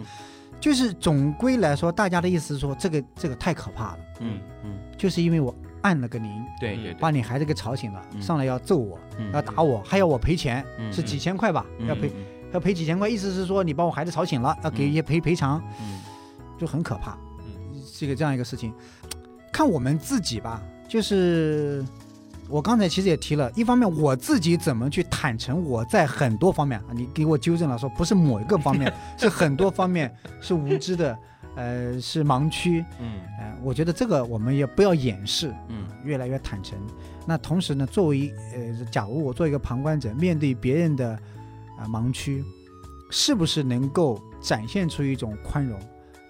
[0.59, 8.23] 就是总归来说，大家的意思是说这个这个太可怕了，嗯嗯，就是因为我按了个铃，对对对，把你孩子给吵醒了，嗯。
[8.23, 11.65] 上来要揍我，嗯要打我，还要我赔钱，嗯是几千块吧？
[11.79, 12.25] 嗯要赔嗯。
[12.53, 14.91] 要赔几千块，意思是说你把我孩子吵醒了，要给嗯。
[14.91, 16.01] 一些赔赔偿，嗯。
[16.59, 17.19] 就很可怕。
[17.41, 17.83] 嗯。
[17.99, 18.73] 这个这样一个事情，
[19.53, 21.85] 看我们自己吧，就是
[22.49, 31.19] 我刚才其实也提了，一方面我自己怎么去坦诚我在很多方面啊，你给我纠正了，说不是某一个方面， 是很多方面是无知的，
[31.57, 36.79] 呃，是盲区，嗯呃，我觉得这个我们也不要掩饰，嗯越来越坦诚。
[37.27, 41.19] 那同时呢，作为呃，假如我做一个旁观者，面对别人的
[41.79, 42.45] 啊、盲区，
[43.11, 45.77] 是不是能够展现出一种宽容？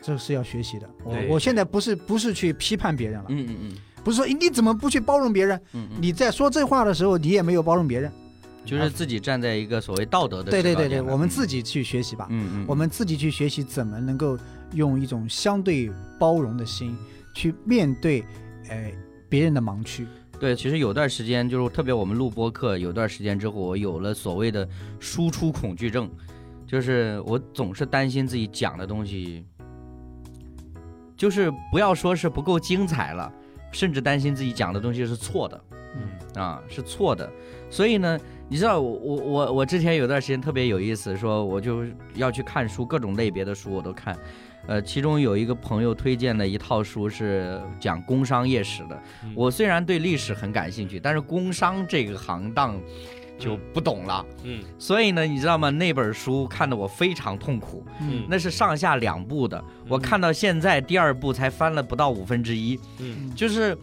[0.07, 0.89] 这是要学习的。
[1.03, 3.73] 我我现在不是不是去批判别人了，嗯嗯嗯
[4.05, 5.61] 不是说你怎么不去包容别人？
[5.73, 8.13] 嗯嗯，你在说这话的时候，你也没有包容别人。
[8.65, 12.27] 就是自己站在一个所谓道德的对对对对，我们自己去学习吧。
[12.31, 14.39] 嗯嗯，我们自己去学习怎么能够
[14.75, 16.97] 用一种相对包容的心
[17.35, 18.25] 去面对，
[18.69, 18.93] 呃，
[19.29, 20.07] 别人的盲区。
[20.39, 26.11] 对，其实有段时间就是特别我们录播课，有段时间之后，我有了所谓的输出恐惧症，
[26.67, 29.45] 就是我总是担心自己讲的东西，
[31.17, 33.33] 就是不要说是不够精彩了，
[33.73, 35.61] 甚至担心自己讲的东西是错的
[35.97, 37.31] 嗯啊，是错的。
[37.71, 44.17] 所以呢，你知道我我我我之前有段时间特别有意思，说我就要去看书，各种类别的书我都看。
[44.69, 49.01] 呃，其中有一个朋友推荐的一套书是讲工商业史的。
[49.23, 52.77] 嗯我虽然对历史很感兴趣，但是工商这个行当
[53.39, 54.25] 就不懂了。
[54.45, 54.63] 嗯。
[54.79, 55.71] 所以呢，你知道吗？
[55.71, 58.25] 那本书看得我非常痛苦，嗯。
[58.29, 59.63] 那是上下两部的。
[59.89, 63.35] 我看到现在第二部才翻了不到五分之一，嗯。
[63.35, 63.77] 就是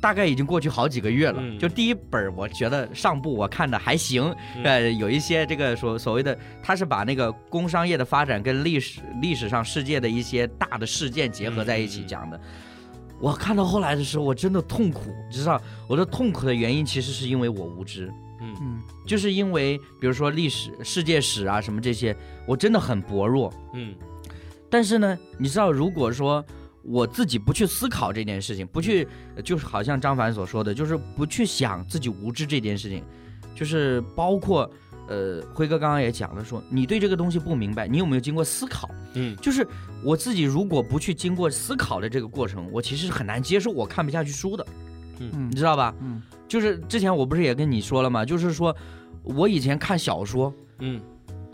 [0.00, 1.38] 大概已经过去好几个月了。
[1.40, 1.58] 嗯。
[1.58, 4.64] 就第一本，我觉得上部我看的还行，嗯。
[4.64, 12.40] 呃，有一些这个所所谓的，他是把那个工商业的发展跟历史历史上世界的一些大的事件结合在一起讲的。
[13.20, 18.10] 我看到后来的时候，我真的痛苦，知道我的痛苦的原因其实是因为我无知，
[18.40, 18.56] 嗯。
[18.60, 18.82] 嗯。
[19.06, 22.16] 就是因为比如说历史、世界史啊什么这些，
[22.46, 23.52] 我真的很薄弱。
[23.74, 23.94] 嗯。
[24.68, 26.44] 但是呢，你知道，如果说
[26.82, 33.04] 我自己不去思考这件事情，不去，呃就是好像张凡所说的，就是不去想自己无知这件事情，
[33.54, 34.70] 就是包括，
[35.08, 38.88] 呃，辉哥刚刚也讲了说，你对这个东西不明白，你有没有经过思考？
[39.14, 39.36] 嗯。
[39.42, 39.66] 就是
[40.02, 44.66] 我自己如果不去经过思考的这个过程，我其实是很难接受我看不下去书的，
[45.20, 45.94] 嗯你知道吧？
[46.00, 48.24] 嗯就是之前我不是也跟你说了吗？
[48.24, 48.74] 就是说
[49.22, 51.00] 我以前看小说，嗯，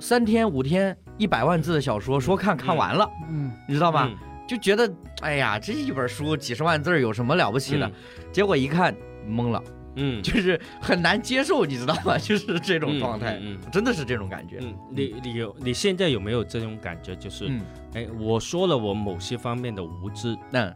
[0.01, 4.09] 三天五天一百万字的小说，说看看完了，嗯你知道吧？
[4.11, 4.17] 嗯
[4.49, 4.89] 就觉得
[5.23, 7.87] 哎呀，这一本书几十万字儿有什么了不起的？
[7.87, 7.93] 嗯
[8.33, 8.95] 结果一看
[9.29, 9.61] 懵了，
[9.97, 12.17] 嗯 就是很难接受，你知道吗？
[12.17, 14.59] 就是这种嗯状态，嗯真的是这种感觉。
[14.63, 17.17] 嗯，你你有你现在有没有这种感觉？
[17.17, 17.61] 就是，嗯，
[17.95, 20.73] 哎，我说了我某些方面的无知，那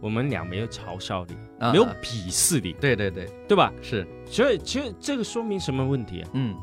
[0.00, 3.72] 我们俩没有嘲笑你，啊没有鄙视你，对对对，对吧？
[3.82, 6.30] 是，所以其实这个说明什么问题啊？
[6.32, 6.56] 嗯，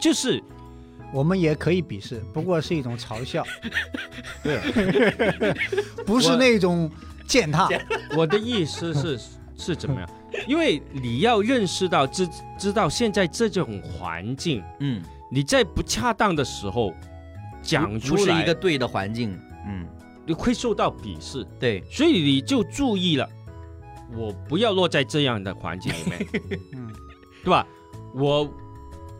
[0.00, 0.42] 就是
[1.12, 3.44] 我们也可以鄙视，不过是一种嘲笑，
[4.42, 4.60] 对，
[6.04, 6.90] 不是那种
[7.26, 7.68] 践踏。
[8.16, 9.18] 我的意思是
[9.56, 10.08] 是怎么样？
[10.46, 12.28] 因为你要认识到知
[12.58, 16.92] 知道现在这种环境，嗯，你在不恰当的时候
[17.62, 19.38] 讲出来，不是一个对的环境。
[19.66, 19.86] 嗯，
[20.26, 23.28] 你会受到鄙视，对，所以你就注意了，
[24.16, 26.26] 我不要落在这样的环境里面，
[26.74, 26.92] 嗯，
[27.42, 27.66] 对吧？
[28.14, 28.48] 我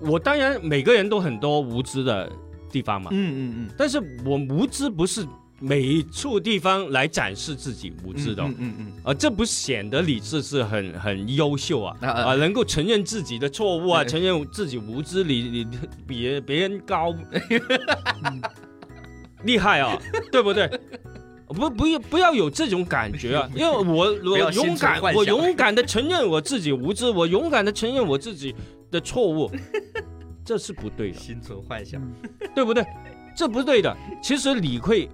[0.00, 2.30] 我当然每个人都很多无知的
[2.70, 3.74] 地方嘛，嗯嗯嗯。
[3.76, 5.26] 但是我无知不是
[5.59, 17.14] 每一处地方来展示自己无知的哦、嗯嗯嗯啊，这不显得理智是很很优秀啊啊能够承认自己的错误啊，承认自己无知，你你你比别人高，
[19.45, 19.99] 厉害啊，
[20.30, 20.68] 对不对？
[21.49, 28.55] 不不要不要有这种感觉啊， 因为我我勇敢，我勇敢的承认我自己无知，我勇敢的承认我自己
[28.90, 29.51] 的错误，
[30.45, 31.18] 这是不对的。
[31.18, 32.01] 心存幻想。
[32.55, 32.82] 对不对？
[33.36, 33.95] 这不对的。
[34.22, 35.09] 其实你会，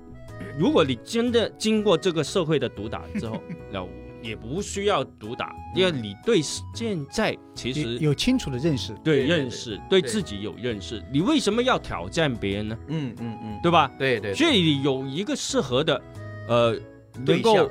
[0.56, 3.40] 如果你真的经过这个社会的毒打之后，
[3.72, 3.84] 那
[4.22, 6.40] 也不需要毒打，因为你对
[6.74, 8.94] 现在其实有清楚的认识。
[9.04, 12.78] 对认识，对对自己有认识，你为什么要挑战别人呢？
[12.88, 13.90] 嗯嗯嗯，对吧？
[13.98, 16.02] 对对，所以你有一个适合的，
[16.48, 16.78] 呃，
[17.24, 17.68] 能够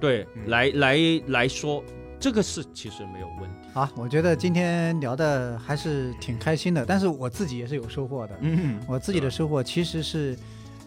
[0.00, 1.82] 对来来来说，
[2.20, 3.68] 这个是其实没有问题。
[3.72, 8.38] 好，我觉得今天聊的还是挺开心的，但是我自己也是有收获的。
[8.40, 10.36] 嗯，我自己的收获其实是，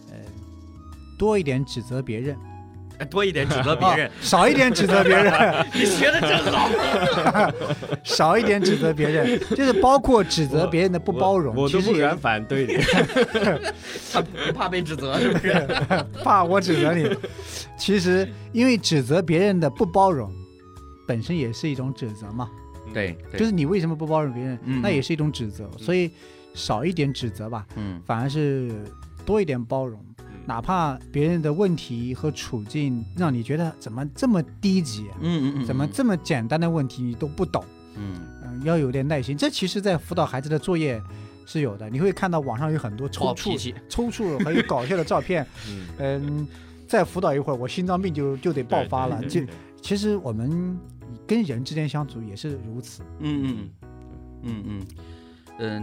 [0.09, 0.15] 呃，
[1.17, 2.56] 多一点指责别人，哎
[3.05, 5.33] 多一点指责别人哦，少一点指责别人，
[5.73, 6.69] 你学的真好。
[8.03, 11.55] 少一点指责别人，就是包括指责别人的不包容。
[11.55, 12.77] 我我都不敢反对你。
[14.11, 15.67] 他不怕被指责是不是？
[16.23, 17.09] 怕我指责你。
[17.77, 20.31] 其实因为指责别人的不包容，
[21.07, 22.49] 本身也是一种指责嘛。
[22.93, 25.69] 对，就是你为什么不包容别人，嗯那也是一种指责。
[25.77, 26.09] 所以
[26.53, 28.71] 少一点指责吧，嗯反而是
[29.25, 29.99] 多一点包容。
[30.47, 37.63] 哪怕别人的问题和处境让你觉得怎么这么低级，嗯嗯怎么这么简单的问题你都不懂，
[37.95, 39.35] 嗯嗯，要有点耐心。
[39.37, 41.01] 这其实，在辅导孩子的作业
[41.45, 43.73] 是有的，你会看到网上有很多抽搐？
[43.89, 45.45] 抽搐还有搞笑的照片。
[45.69, 46.47] 嗯，嗯，
[46.87, 49.21] 再辅导一会儿，我心脏病就就得爆发了。
[49.25, 49.41] 就
[49.81, 50.79] 其实我们
[51.27, 53.03] 跟人之间相处也是如此。
[53.19, 53.69] 嗯嗯嗯
[54.43, 54.87] 嗯嗯，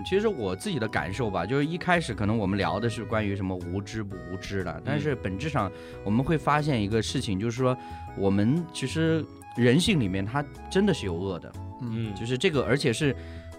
[0.05, 5.71] 其实我自己的感受吧，就是一开始可能我们聊的是关于什么无知不无知的，但是本质上
[6.05, 7.77] 我们会发现一个事情，就是说
[8.17, 9.25] 我们其实
[9.57, 11.53] 人性里面它真的是有恶的，
[11.83, 13.15] 嗯，就是这个，而且是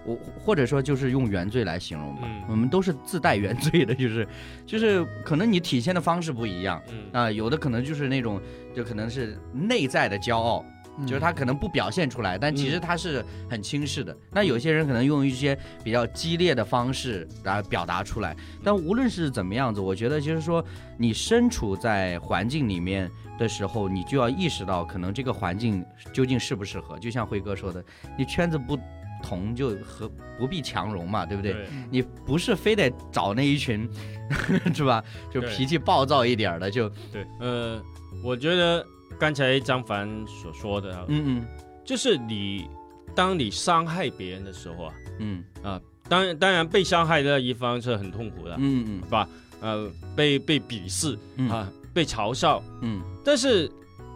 [0.06, 2.44] 我或者说就是用原罪来形容吧，嗯。
[2.48, 4.28] 我们都是自带原罪的，就是
[4.66, 6.98] 就是可能你体现的方式不一样嗯。
[7.12, 8.40] 啊、有的可能就是那种
[8.74, 10.75] 就可能是内在的骄傲，嗯
[11.06, 14.16] 就是他可能不表现出来，但其实他是很轻视的。
[14.32, 18.36] 那有些人可能用一些比较激烈的方式来表达出来。
[18.64, 20.64] 但无论是怎么样子，我觉得就是说，
[20.98, 25.84] 你身处在环境里面的时候，你就要意识到，可能这个环境
[26.14, 26.98] 究竟适不适合。
[27.00, 27.84] 就像辉哥说的，
[28.18, 28.78] 你圈子不
[29.24, 31.54] 同就和不必强融嘛，对不对？
[31.54, 33.90] 对你不是非得找那一群，
[34.74, 35.04] 是吧？
[35.34, 37.82] 就脾气暴躁一点的，就对，呃，
[38.24, 38.86] 我觉得
[39.20, 41.46] 刚才张凡所说的啊，嗯嗯。
[41.84, 42.68] 就是你
[43.14, 45.44] 当你伤害别人的时候啊，嗯。
[45.64, 49.10] 啊当然当然被伤害的一方是很痛苦的，嗯嗯。
[49.10, 49.28] 吧？
[49.62, 51.50] 呃，被被鄙视嗯。
[51.50, 53.02] 啊，被嘲笑，嗯。
[53.24, 53.72] 但是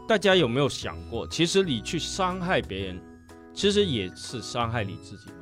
[0.07, 3.01] 大家有没有想过，其实你去伤害别人，
[3.53, 5.35] 其实也是伤害你自己嘛，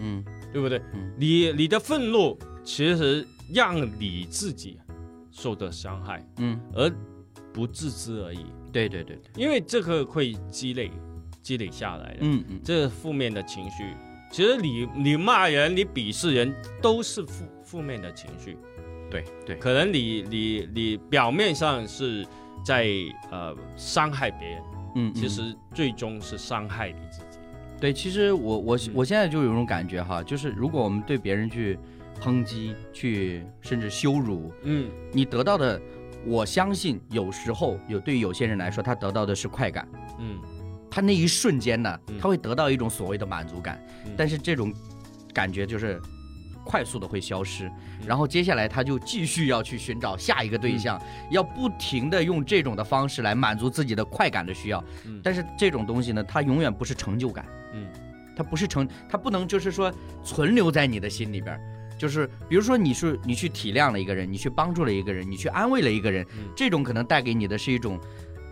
[0.00, 0.24] 嗯。
[0.52, 0.78] 对不对？
[0.92, 1.12] 嗯。
[1.18, 4.78] 你你的愤怒其实让你自己
[5.30, 6.90] 受到伤害，嗯，而
[7.52, 8.44] 不自知而已，
[8.74, 10.90] 对对对对，因为这个会积累
[11.40, 12.18] 积累下来的。
[12.22, 13.84] 嗯嗯这负面的情绪，
[14.32, 16.52] 其实你你骂人、你鄙视人
[16.82, 18.58] 都是负负面的情绪。
[19.08, 22.26] 对对，可能你你你表面上是
[22.64, 22.88] 在
[23.30, 24.62] 呃伤害别人，
[24.96, 27.38] 嗯，嗯其实最终是伤害你自己。
[27.80, 31.78] 对，其实我我嗯我现在就有一种感觉哈，就是如果我们对别人去
[32.20, 35.80] 抨击、去甚至羞辱，嗯你得到的，
[36.26, 39.86] 我相信有时候有对于有些人来说，他得到的是快感，
[40.18, 40.38] 嗯。
[40.90, 44.12] 他那一瞬间呢嗯，他会得到一种所谓的满足感，嗯。
[44.16, 44.72] 但是这种
[45.32, 46.00] 感觉就是
[46.64, 47.68] 快速的会消失，
[48.06, 51.00] 然后接下来他就继续要去寻找下一个对象，
[51.30, 54.82] 要不停的用这种的方式来满足自己的快感的需要。
[55.04, 55.20] 嗯。
[55.22, 57.86] 但是这种东西呢，它永远不是成就感，嗯。
[58.36, 59.92] 它不是成，它不能就是说
[60.24, 61.60] 存留在你的心里边儿。
[61.98, 66.48] 就是比如说你是你去体谅了一个人，你去帮助了一个人，你去安慰了一个人，嗯。
[66.56, 67.98] 这种可能带给你的是一种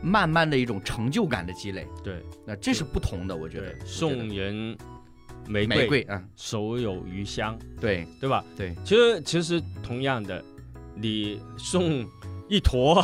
[0.02, 1.86] 慢慢的一种成就感的积累。
[2.02, 2.22] 对。
[2.46, 4.76] 那这是不同的，我觉得送人
[5.48, 8.06] 玫玫瑰啊，手有余香，对。
[8.20, 8.44] 对吧？
[8.56, 10.42] 对，其实其实同样的，
[10.94, 12.06] 你送
[12.48, 13.02] 一坨，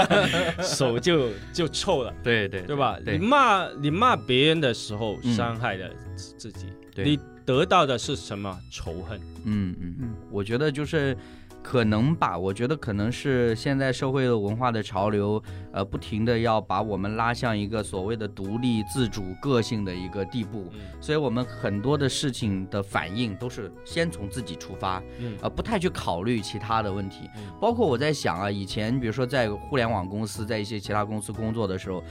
[0.62, 2.62] 手就就臭了，对对。
[2.62, 2.98] 对吧？
[3.04, 3.16] 对。
[3.16, 5.34] 你骂你骂别人的时候，嗯。
[5.34, 7.04] 伤害了自自己，对。
[7.04, 7.18] 你
[7.50, 8.56] 得到的是什么？
[8.70, 9.18] 仇恨。
[9.44, 10.14] 嗯嗯嗯。
[10.30, 11.16] 我觉得就是
[11.62, 15.42] 可能吧，我觉得可能是现在社会的文化的潮流，
[15.72, 20.80] 呃，不停的要把我们拉向一个所谓的独立自主个性的一个地步，嗯。
[21.00, 25.36] 所以我们很多的事情的反应都是先从自己出发，嗯。
[25.42, 27.28] 呃，不太去考虑其他的问题。
[27.36, 27.42] 嗯。
[27.60, 32.02] 包括我在想啊，以前比如说在互联网公司，在一些其他公司工作的时候，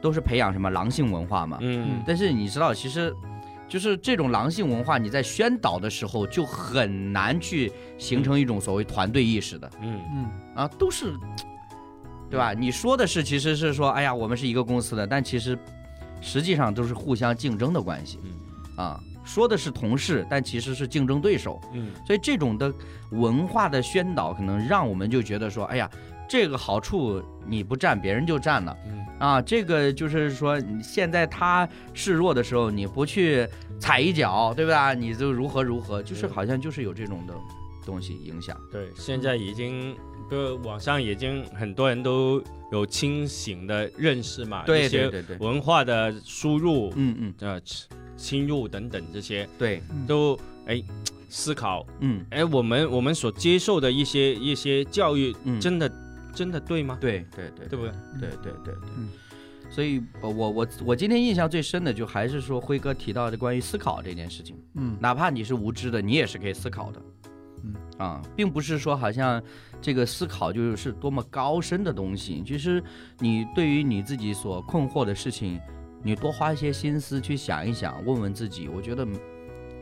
[0.00, 2.02] 都是培养什么狼性文化嘛，嗯。
[2.06, 3.14] 但是你知道，其实
[3.72, 11.14] 就是这种狼性文化，你在宣导的时候就很难去形成一种所谓团队意识的嗯嗯啊，都是，
[12.28, 12.52] 对吧？
[12.52, 15.58] 你说的是其实是说，哎呀，我们是一个公司的，但其实
[16.20, 19.00] 实际上都是互相竞争的关系嗯啊。
[19.24, 21.58] 说的是同事，但其实是竞争对手。
[21.72, 22.70] 嗯所以这种的
[23.12, 25.88] 文化的宣导，可能让我们就觉得说，哎呀，
[26.28, 28.76] 这个好处你不占，别人就占了。
[28.86, 33.46] 嗯啊，这个就是说，你现在他示弱的时候，你不去
[33.82, 34.94] 踩一脚，对吧？
[34.94, 37.34] 你就如何如何，就是好像就是有这种的
[37.84, 38.56] 东西影响。
[38.70, 39.96] 对，现在已经，
[40.30, 47.60] 就网上已经很多人都有清醒的认识嘛，对一些对对对，文化的输入，嗯嗯，呃，
[48.16, 50.80] 侵入等等这些，对，嗯都哎
[51.28, 55.90] 思考，嗯哎，我们我们所接受的一些一些教育，嗯，真的
[56.32, 56.98] 真的对吗？
[57.00, 57.92] 对对对对不对？
[58.20, 59.08] 对对对对嗯。
[59.74, 64.54] 所以，呃我我我今天印象最深的，就还是说辉哥提到的关于思考这件事情。
[64.74, 67.02] 嗯哪怕你是无知的，你也是可以思考的。
[67.64, 69.42] 嗯啊，并不是说好像
[69.80, 72.42] 这个思考就是多么高深的东西。
[72.44, 72.82] 其实
[73.18, 75.58] 你对于你自己所困惑的事情，
[76.02, 79.06] 你多花一些心思去想一想，问问自己，我觉得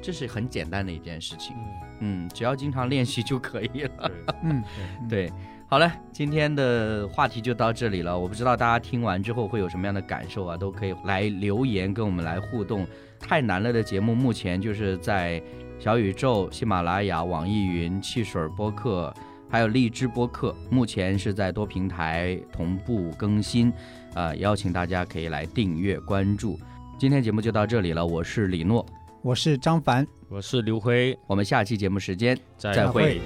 [0.03, 1.57] 这是很简单的一件事情。
[2.01, 4.09] 嗯，嗯，只要经常练习就可以了。
[4.09, 4.63] 对， 嗯
[5.09, 5.33] 对，
[5.71, 8.19] 好了，今天的话题就到这里了。
[8.19, 12.85] 我不知道大家听完之后会有什么样的感受啊，都可以来留言跟我们来互动。
[13.21, 15.41] 太难了的节目目前就是在
[15.79, 19.15] 小宇宙、喜马拉雅、网易云、汽水播客，
[19.49, 23.73] 还有荔枝播客，目前是在多平台同步更新。
[24.15, 26.59] 呃，邀请大家可以来订阅关注。
[26.99, 28.85] 今天节目就到这里了，我是李诺，
[29.23, 30.05] 我是张凡。
[30.29, 33.21] 我是刘辉，我们下期节目时间再再会